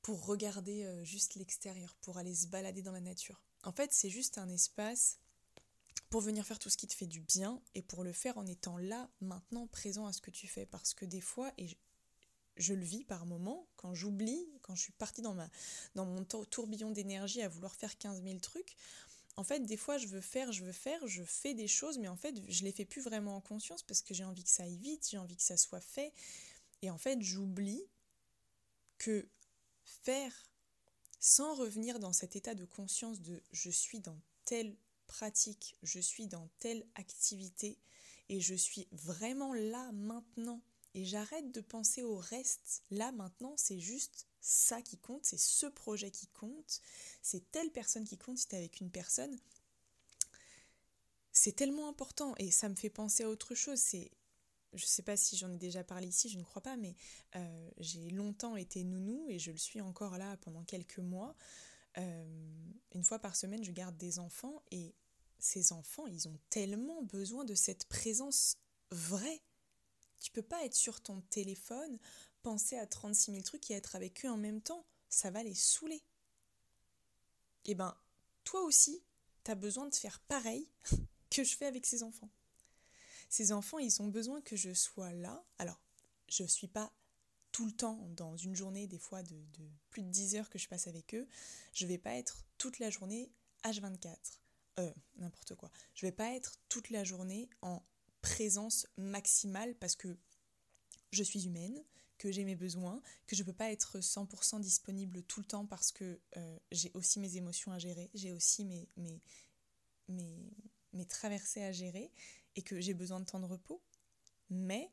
pour 0.02 0.26
regarder 0.26 0.84
euh, 0.84 1.04
juste 1.04 1.36
l'extérieur, 1.36 1.96
pour 2.02 2.18
aller 2.18 2.36
se 2.36 2.48
balader 2.48 2.82
dans 2.82 2.92
la 2.92 3.02
nature. 3.02 3.42
En 3.64 3.72
fait, 3.72 3.94
c'est 3.94 4.10
juste 4.10 4.38
un 4.38 4.50
espace 4.50 5.20
pour 6.10 6.22
venir 6.22 6.46
faire 6.46 6.60
tout 6.60 6.70
ce 6.70 6.78
qui 6.78 6.88
te 6.88 6.94
fait 6.94 7.08
du 7.08 7.22
bien 7.22 7.62
et 7.74 7.82
pour 7.82 8.04
le 8.04 8.12
faire 8.12 8.38
en 8.38 8.46
étant 8.46 8.78
là, 8.78 9.10
maintenant, 9.22 9.68
présent 9.68 10.06
à 10.08 10.14
ce 10.14 10.22
que 10.22 10.32
tu 10.32 10.48
fais. 10.48 10.66
Parce 10.66 10.94
que 10.94 11.06
des 11.06 11.22
fois, 11.22 11.52
et 11.58 11.70
je 12.58 12.74
le 12.74 12.84
vis 12.84 13.04
par 13.04 13.26
moments, 13.26 13.68
quand 13.78 13.94
j'oublie, 13.94 14.46
quand 14.62 14.76
je 14.76 14.82
suis 14.82 14.92
partie 14.94 15.22
dans, 15.22 15.34
ma, 15.34 15.50
dans 15.96 16.06
mon 16.06 16.24
tourbillon 16.26 16.92
d'énergie 16.92 17.42
à 17.42 17.48
vouloir 17.48 17.76
faire 17.76 17.98
15 17.98 18.24
000 18.24 18.40
trucs, 18.40 18.76
en 19.38 19.44
fait, 19.44 19.62
des 19.62 19.78
fois, 19.78 19.98
je 19.98 20.08
veux 20.08 20.22
faire, 20.22 20.52
je 20.52 20.66
veux 20.66 20.74
faire, 20.74 21.08
je 21.08 21.24
fais 21.24 21.54
des 21.54 21.68
choses, 21.68 21.98
mais 21.98 22.10
en 22.10 22.18
fait, 22.18 22.36
je 22.50 22.64
les 22.64 22.72
fais 22.72 22.84
plus 22.84 23.02
vraiment 23.02 23.38
en 23.38 23.42
conscience 23.42 23.82
parce 23.82 24.02
que 24.02 24.14
j'ai 24.14 24.26
envie 24.26 24.44
que 24.44 24.50
ça 24.50 24.64
aille 24.64 24.78
vite, 24.78 25.08
j'ai 25.10 25.18
envie 25.18 25.38
que 25.38 25.44
ça 25.44 25.56
soit 25.56 25.80
fait. 25.80 26.14
Et 26.82 26.90
en 26.90 26.98
fait, 26.98 27.22
j'oublie 27.22 27.84
que 28.98 29.28
faire 29.86 30.51
sans 31.22 31.54
revenir 31.54 32.00
dans 32.00 32.12
cet 32.12 32.36
état 32.36 32.56
de 32.56 32.66
conscience 32.66 33.22
de 33.22 33.42
je 33.54 33.70
suis 33.70 34.00
dans 34.00 34.20
telle 34.44 34.76
pratique, 35.06 35.78
je 35.84 36.00
suis 36.00 36.28
dans 36.28 36.50
telle 36.60 36.86
activité 36.96 37.78
et 38.28 38.42
je 38.42 38.56
suis 38.56 38.88
vraiment 38.92 39.54
là 39.54 39.92
maintenant 39.94 40.62
et 40.96 41.06
j'arrête 41.06 41.52
de 41.52 41.62
penser 41.62 42.02
au 42.02 42.18
reste. 42.18 42.84
Là 42.90 43.12
maintenant, 43.12 43.54
c'est 43.56 43.80
juste 43.80 44.28
ça 44.42 44.82
qui 44.82 44.98
compte, 44.98 45.24
c'est 45.24 45.40
ce 45.40 45.68
projet 45.68 46.10
qui 46.10 46.28
compte, 46.28 46.82
c'est 47.22 47.52
telle 47.52 47.72
personne 47.72 48.04
qui 48.04 48.18
compte 48.18 48.40
si 48.40 48.48
tu 48.48 48.56
avec 48.56 48.82
une 48.82 48.90
personne. 48.90 49.38
C'est 51.32 51.56
tellement 51.56 51.88
important 51.88 52.34
et 52.40 52.50
ça 52.50 52.68
me 52.68 52.76
fait 52.76 52.90
penser 52.90 53.24
à 53.24 53.30
autre 53.30 53.54
chose. 53.54 53.80
Je 54.74 54.86
sais 54.86 55.04
pas 55.04 55.18
si 55.18 55.38
j'en 55.38 55.52
ai 55.52 55.58
déjà 55.58 55.84
parlé 55.84 56.08
ici, 56.08 56.30
je 56.30 56.38
ne 56.38 56.44
crois 56.44 56.62
pas, 56.62 56.78
mais 56.78 56.96
euh, 57.36 57.70
j'ai 57.78 58.10
longtemps 58.10 58.56
été 58.56 58.84
nounou 58.84 59.26
et 59.30 59.40
je 59.40 59.52
le 59.52 59.58
suis 59.58 59.82
encore 59.82 60.18
là 60.18 60.38
pendant 60.38 60.64
quelques 60.64 61.00
mois. 61.00 61.36
Euh, 61.98 62.26
une 62.94 63.04
fois 63.04 63.20
par 63.20 63.36
semaine, 63.36 63.64
je 63.64 63.72
garde 63.72 63.98
des 63.98 64.20
enfants 64.20 64.62
et 64.72 64.96
ces 65.40 65.74
enfants, 65.74 66.08
ils 66.08 66.28
ont 66.28 66.40
tellement 66.50 67.02
besoin 67.04 67.44
de 67.46 67.56
cette 67.56 67.86
présence 67.86 68.58
vraie 68.92 69.42
tu 70.22 70.32
peux 70.32 70.44
pas 70.44 70.64
être 70.64 70.76
sur 70.76 71.02
ton 71.02 71.22
téléphone, 71.22 71.98
penser 72.44 72.78
à 72.78 72.86
36 72.86 73.32
000 73.32 73.44
trucs 73.44 73.70
et 73.72 73.74
être 73.74 73.96
avec 73.96 74.24
eux 74.24 74.30
en 74.30 74.38
même 74.38 74.62
temps. 74.62 74.86
Ça 75.10 75.32
va 75.32 75.44
les 75.44 75.56
saouler. 75.56 76.02
Eh 77.66 77.76
ben, 77.76 77.98
toi 78.44 78.62
aussi, 78.62 79.04
tu 79.44 79.52
as 79.52 79.56
besoin 79.56 79.88
de 79.88 79.96
faire 79.96 80.20
pareil 80.22 80.70
que 81.30 81.44
je 81.44 81.58
fais 81.58 81.66
avec 81.66 81.86
ces 81.86 82.04
enfants. 82.04 82.30
Ces 83.32 83.54
enfants, 83.54 83.80
ils 83.80 84.02
ont 84.02 84.10
besoin 84.10 84.42
que 84.42 84.58
je 84.58 84.74
sois 84.74 85.14
là. 85.14 85.42
Alors, 85.58 85.80
je 86.28 86.44
ne 86.44 86.50
suis 86.50 86.68
pas 86.68 86.92
tout 87.54 87.66
le 87.66 87.72
temps 87.72 88.10
dans 88.18 88.36
une 88.36 88.58
journée, 88.58 88.88
des 88.88 89.00
fois 89.00 89.24
de, 89.24 89.42
plus 89.90 90.04
de 90.04 90.10
10 90.10 90.36
heures 90.36 90.50
que 90.50 90.60
je 90.60 90.68
passe 90.68 90.88
avec 90.88 91.16
eux. 91.16 91.26
Je 91.72 91.86
vais 91.86 91.98
pas 91.98 92.14
être 92.16 92.44
toute 92.58 92.78
la 92.80 92.90
journée 92.90 93.32
H24. 93.64 94.18
Euh, 94.80 94.94
n'importe 95.16 95.56
quoi. 95.56 95.72
Je 95.96 96.06
vais 96.06 96.12
pas 96.12 96.36
être 96.36 96.58
toute 96.68 96.90
la 96.90 97.06
journée 97.06 97.50
en 97.62 97.82
présence 98.22 98.86
maximale 98.98 99.76
parce 99.76 99.96
que 99.96 100.18
je 101.14 101.24
suis 101.24 101.46
humaine, 101.48 101.82
que 102.18 102.34
j'ai 102.34 102.44
mes 102.44 102.58
besoins, 102.58 103.02
que 103.28 103.38
je 103.38 103.44
ne 103.44 103.46
peux 103.46 103.54
pas 103.54 103.72
être 103.72 104.00
100% 104.00 104.60
disponible 104.60 105.24
tout 105.24 105.40
le 105.40 105.46
temps 105.46 105.66
parce 105.66 105.94
que 105.94 106.20
euh, 106.36 106.60
j'ai 106.74 106.92
aussi 106.96 107.22
mes 107.22 107.38
émotions 107.38 107.72
à 107.72 107.80
gérer, 107.80 108.10
j'ai 108.14 108.34
aussi 108.34 108.66
mes, 108.66 108.90
mes, 108.98 109.22
mes, 110.10 110.54
mes 110.92 111.06
traversées 111.06 111.64
à 111.64 111.72
gérer 111.72 112.12
et 112.56 112.62
que 112.62 112.80
j'ai 112.80 112.94
besoin 112.94 113.20
de 113.20 113.26
temps 113.26 113.40
de 113.40 113.46
repos. 113.46 113.82
Mais 114.50 114.92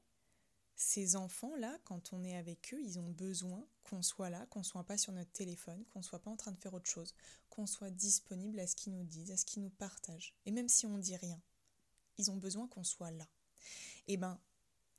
ces 0.77 1.16
enfants-là, 1.16 1.77
quand 1.85 2.12
on 2.12 2.23
est 2.23 2.37
avec 2.37 2.73
eux, 2.73 2.81
ils 2.81 2.99
ont 3.01 3.11
besoin 3.11 3.66
qu'on 3.83 4.03
soit 4.03 4.31
là, 4.31 4.47
qu'on 4.47 4.62
soit 4.62 4.85
pas 4.85 4.97
sur 4.97 5.12
notre 5.12 5.33
téléphone, 5.33 5.85
qu'on 5.87 5.99
ne 5.99 6.05
soit 6.05 6.21
pas 6.21 6.31
en 6.31 6.37
train 6.37 6.53
de 6.53 6.59
faire 6.59 6.75
autre 6.75 6.88
chose, 6.88 7.14
qu'on 7.51 7.66
soit 7.66 7.90
disponible 7.90 8.61
à 8.61 8.66
ce 8.66 8.77
qu'ils 8.77 8.92
nous 8.92 9.05
disent, 9.05 9.33
à 9.33 9.37
ce 9.37 9.44
qu'ils 9.44 9.62
nous 9.62 9.71
partagent. 9.71 10.35
Et 10.47 10.53
même 10.53 10.68
si 10.68 10.87
on 10.87 10.99
dit 10.99 11.16
rien, 11.16 11.40
ils 12.16 12.31
ont 12.31 12.37
besoin 12.37 12.68
qu'on 12.68 12.85
soit 12.85 13.11
là. 13.11 13.27
Et 14.07 14.14
eh 14.14 14.16
ben, 14.16 14.40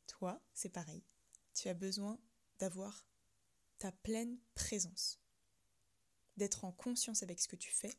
toi, 0.08 0.41
c'est 0.54 0.69
pareil. 0.69 1.02
Tu 1.54 1.69
as 1.69 1.74
besoin 1.74 2.19
d'avoir 2.60 3.06
ta 3.78 3.91
pleine 3.91 4.38
présence, 4.56 5.19
d'être 6.36 6.65
en 6.65 6.74
conscience 6.74 7.24
avec 7.24 7.39
ce 7.39 7.48
que 7.48 7.56
tu 7.56 7.72
fais 7.72 7.98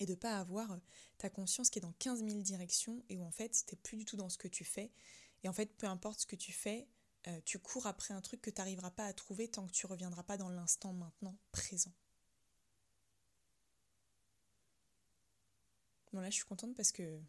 et 0.00 0.06
de 0.06 0.14
pas 0.14 0.38
avoir 0.38 0.72
euh, 0.72 0.78
ta 1.18 1.30
conscience 1.30 1.70
qui 1.70 1.78
est 1.78 1.82
dans 1.82 1.92
15 1.98 2.24
000 2.24 2.40
directions 2.40 3.02
et 3.08 3.16
où 3.16 3.24
en 3.24 3.30
fait, 3.30 3.64
tu 3.66 3.74
n'es 3.74 3.80
plus 3.82 3.96
du 3.96 4.04
tout 4.04 4.16
dans 4.16 4.28
ce 4.28 4.38
que 4.38 4.48
tu 4.48 4.64
fais. 4.64 4.92
Et 5.42 5.48
en 5.48 5.52
fait, 5.52 5.76
peu 5.76 5.86
importe 5.86 6.20
ce 6.20 6.26
que 6.26 6.36
tu 6.36 6.52
fais, 6.52 6.88
euh, 7.26 7.40
tu 7.44 7.58
cours 7.58 7.86
après 7.86 8.12
un 8.12 8.20
truc 8.20 8.40
que 8.40 8.50
tu 8.50 8.60
n'arriveras 8.60 8.90
pas 8.90 9.06
à 9.06 9.12
trouver 9.12 9.48
tant 9.48 9.66
que 9.66 9.72
tu 9.72 9.86
reviendras 9.86 10.22
pas 10.22 10.36
dans 10.36 10.50
l'instant 10.50 10.92
maintenant 10.92 11.36
présent. 11.52 11.92
Bon 16.12 16.20
là, 16.20 16.30
je 16.30 16.34
suis 16.36 16.44
contente 16.44 16.76
parce 16.76 16.92
que 16.92 17.20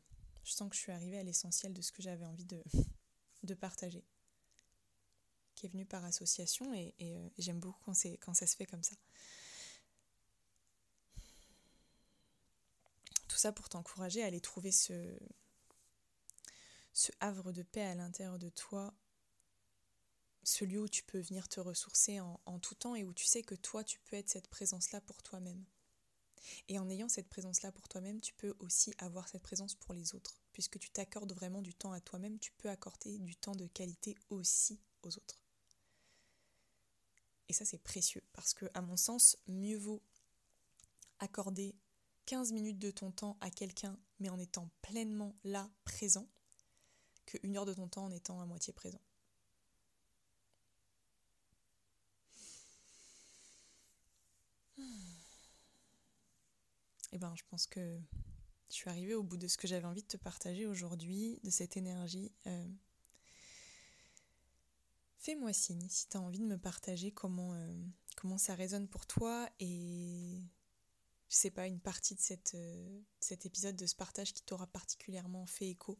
je 0.43 0.51
sens 0.51 0.69
que 0.69 0.75
je 0.75 0.81
suis 0.81 0.91
arrivée 0.91 1.17
à 1.17 1.23
l'essentiel 1.23 1.73
de 1.73 1.81
ce 1.81 1.91
que 1.91 2.01
j'avais 2.01 2.25
envie 2.25 2.45
de, 2.45 3.53
partager, 3.55 4.03
qui 5.55 5.65
est 5.65 5.69
venu 5.69 5.85
par 5.85 6.05
association 6.05 6.73
et, 6.73 6.93
euh, 7.01 7.29
j'aime 7.37 7.59
beaucoup 7.59 7.91
quand 8.19 8.33
ça 8.33 8.45
se 8.45 8.55
fait 8.55 8.65
comme 8.65 8.83
ça. 8.83 8.95
Tout 13.35 13.41
ça 13.41 13.51
pour 13.51 13.67
t'encourager 13.67 14.23
à 14.23 14.27
aller 14.27 14.39
trouver 14.39 14.71
ce, 14.71 15.19
havre 17.19 17.51
de 17.51 17.63
paix 17.63 17.81
à 17.81 17.93
l'intérieur 17.93 18.39
de 18.39 18.47
toi, 18.47 18.93
ce 20.43 20.63
lieu 20.63 20.79
où 20.79 20.87
tu 20.87 21.03
peux 21.03 21.19
venir 21.19 21.49
te 21.49 21.59
ressourcer 21.59 22.21
en, 22.21 22.39
en 22.45 22.59
tout 22.59 22.75
temps 22.75 22.95
et 22.95 23.03
où 23.03 23.13
tu 23.13 23.25
sais 23.25 23.43
que 23.43 23.55
toi, 23.55 23.83
tu 23.83 23.99
peux 23.99 24.15
être 24.15 24.29
cette 24.29 24.47
présence-là 24.47 25.01
pour 25.01 25.21
toi-même. 25.21 25.65
Et 26.69 26.79
en 26.79 26.89
ayant 26.89 27.09
cette 27.09 27.27
présence-là 27.27 27.73
pour 27.73 27.89
toi-même, 27.89 28.21
tu 28.21 28.33
peux 28.35 28.55
aussi 28.59 28.93
avoir 28.99 29.27
cette 29.27 29.43
présence 29.43 29.75
pour 29.75 29.93
les 29.93 30.15
autres. 30.15 30.39
Puisque 30.53 30.79
tu 30.79 30.89
t'accordes 30.89 31.33
vraiment 31.33 31.61
du 31.61 31.73
temps 31.73 31.91
à 31.91 31.99
toi-même, 31.99 32.39
tu 32.39 32.53
peux 32.53 32.69
accorder 32.69 33.19
du 33.19 33.35
temps 33.35 33.55
de 33.55 33.67
qualité 33.67 34.15
aussi 34.29 34.79
aux 35.03 35.13
autres. 35.17 35.41
Et 37.49 37.53
ça, 37.53 37.65
c'est 37.65 37.83
précieux. 37.83 38.23
Parce 38.31 38.53
que, 38.53 38.67
à 38.73 38.81
mon 38.81 38.95
sens, 38.95 39.35
mieux 39.49 39.77
vaut 39.77 40.01
accorder 41.19 41.75
15 42.25 42.53
minutes 42.53 42.79
de 42.79 42.91
ton 42.91 43.11
temps 43.11 43.37
à 43.41 43.49
quelqu'un, 43.49 43.97
mais 44.19 44.29
en 44.29 44.39
étant 44.39 44.69
pleinement 44.81 45.35
là, 45.43 45.69
présent, 45.83 46.27
que 47.25 47.37
une 47.43 47.57
heure 47.57 47.65
de 47.65 47.73
ton 47.73 47.87
temps 47.87 48.05
en 48.05 48.11
étant 48.11 48.41
à 48.41 48.45
moitié 48.45 48.73
présent. 48.73 49.01
eh 57.15 57.17
ben, 57.17 57.33
je 57.37 57.43
pense 57.49 57.65
que 57.65 57.97
je 58.69 58.75
suis 58.75 58.89
arrivée 58.89 59.15
au 59.15 59.23
bout 59.23 59.37
de 59.37 59.47
ce 59.47 59.57
que 59.57 59.67
j'avais 59.67 59.85
envie 59.85 60.01
de 60.01 60.07
te 60.07 60.17
partager 60.17 60.65
aujourd'hui, 60.65 61.39
de 61.43 61.49
cette 61.49 61.77
énergie. 61.77 62.29
Euh, 62.45 62.67
fais-moi 65.19 65.53
signe 65.53 65.87
si 65.89 66.09
tu 66.09 66.17
as 66.17 66.21
envie 66.21 66.39
de 66.39 66.45
me 66.45 66.57
partager 66.57 67.11
comment, 67.11 67.53
euh, 67.53 67.73
comment 68.17 68.37
ça 68.37 68.53
résonne 68.53 68.89
pour 68.89 69.05
toi 69.05 69.49
et 69.61 70.41
je 71.29 71.35
sais 71.35 71.51
pas, 71.51 71.67
une 71.67 71.79
partie 71.79 72.15
de 72.15 72.21
euh, 72.55 72.99
cet 73.19 73.45
épisode 73.45 73.75
de 73.75 73.85
ce 73.85 73.95
partage 73.95 74.33
qui 74.33 74.41
t'aura 74.43 74.65
particulièrement 74.67 75.45
fait 75.45 75.69
écho. 75.69 75.99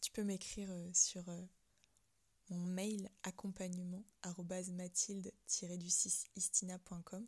tu 0.00 0.10
peux 0.12 0.24
m'écrire 0.24 0.70
sur 0.92 1.24
mon 2.50 2.58
mail 2.58 3.08
accompagnement 3.22 4.04
mathilde-istina.com 4.72 7.26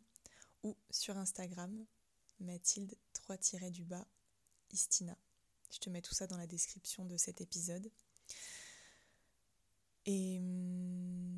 ou 0.63 0.77
sur 0.89 1.17
Instagram 1.17 1.85
mathilde 2.39 2.95
3-du-bas 3.13 4.07
istina. 4.71 5.15
Je 5.71 5.79
te 5.79 5.89
mets 5.89 6.01
tout 6.01 6.13
ça 6.13 6.27
dans 6.27 6.37
la 6.37 6.47
description 6.47 7.03
de 7.05 7.17
cet 7.17 7.41
épisode. 7.41 7.91
Et 10.05 10.37
hum, 10.39 11.30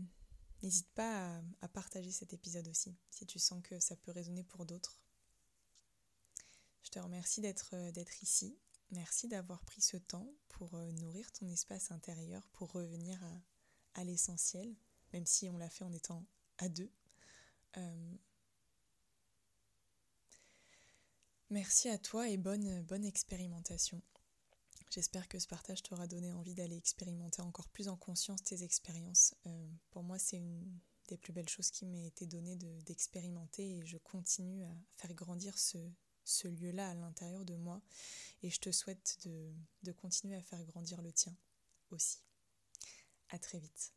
n'hésite 0.63 0.89
pas 0.95 1.41
à, 1.61 1.67
partager 1.67 2.11
cet 2.11 2.33
épisode 2.33 2.67
aussi, 2.69 2.95
si 3.11 3.25
tu 3.25 3.37
sens 3.37 3.61
que 3.61 3.79
ça 3.79 3.95
peut 3.97 4.11
résonner 4.11 4.43
pour 4.43 4.65
d'autres. 4.65 4.97
Je 6.83 6.89
te 6.89 6.99
remercie 6.99 7.41
d'être 7.41 8.23
ici. 8.23 8.57
Merci 8.91 9.27
d'avoir 9.27 9.63
pris 9.63 9.81
ce 9.81 9.97
temps 9.97 10.27
pour 10.49 10.75
euh, 10.75 10.91
nourrir 10.91 11.31
ton 11.31 11.49
espace 11.49 11.91
intérieur, 11.91 12.47
pour 12.53 12.71
revenir 12.71 13.19
à, 13.95 14.03
l'essentiel, 14.03 14.75
même 15.11 15.25
si 15.25 15.49
on 15.49 15.57
l'a 15.57 15.69
fait 15.69 15.83
en 15.83 15.91
étant 15.91 16.25
à 16.57 16.69
deux. 16.69 16.91
Euh, 17.77 18.15
merci 21.49 21.89
à 21.89 21.97
toi 21.97 22.29
et 22.29 22.37
bonne, 22.37 22.81
bonne 22.83 23.05
expérimentation. 23.05 24.01
J'espère 24.93 25.27
que 25.27 25.39
ce 25.39 25.47
partage 25.47 25.81
t'aura 25.81 26.05
donné 26.05 26.31
envie 26.33 26.53
d'aller 26.53 26.77
expérimenter 26.77 27.41
encore 27.41 27.67
plus 27.67 27.87
en 27.87 27.97
conscience 27.97 28.43
tes 28.43 28.61
expériences. 28.61 29.33
Euh, 29.47 29.67
pour 29.89 30.03
moi, 30.03 30.19
c'est 30.19 30.37
une 30.37 30.79
des 31.07 31.17
plus 31.17 31.33
belles 31.33 31.49
choses 31.49 31.71
qui 31.71 31.87
m'ait 31.87 32.05
été 32.05 32.27
donnée 32.27 32.55
d'expérimenter 32.85 33.77
et 33.77 33.85
je 33.87 33.97
continue 33.97 34.63
à 34.63 34.77
faire 34.97 35.15
grandir 35.15 35.57
ce, 35.57 35.79
ce 36.23 36.47
lieu-là 36.47 36.91
à 36.91 36.93
l'intérieur 36.93 37.43
de 37.43 37.55
moi 37.55 37.81
et 38.43 38.51
je 38.51 38.59
te 38.59 38.71
souhaite 38.71 39.17
de, 39.25 39.51
de 39.81 39.91
continuer 39.93 40.35
à 40.35 40.43
faire 40.43 40.63
grandir 40.63 41.01
le 41.01 41.11
tien 41.11 41.35
aussi. 41.89 42.19
À 43.29 43.39
très 43.39 43.57
vite. 43.57 43.93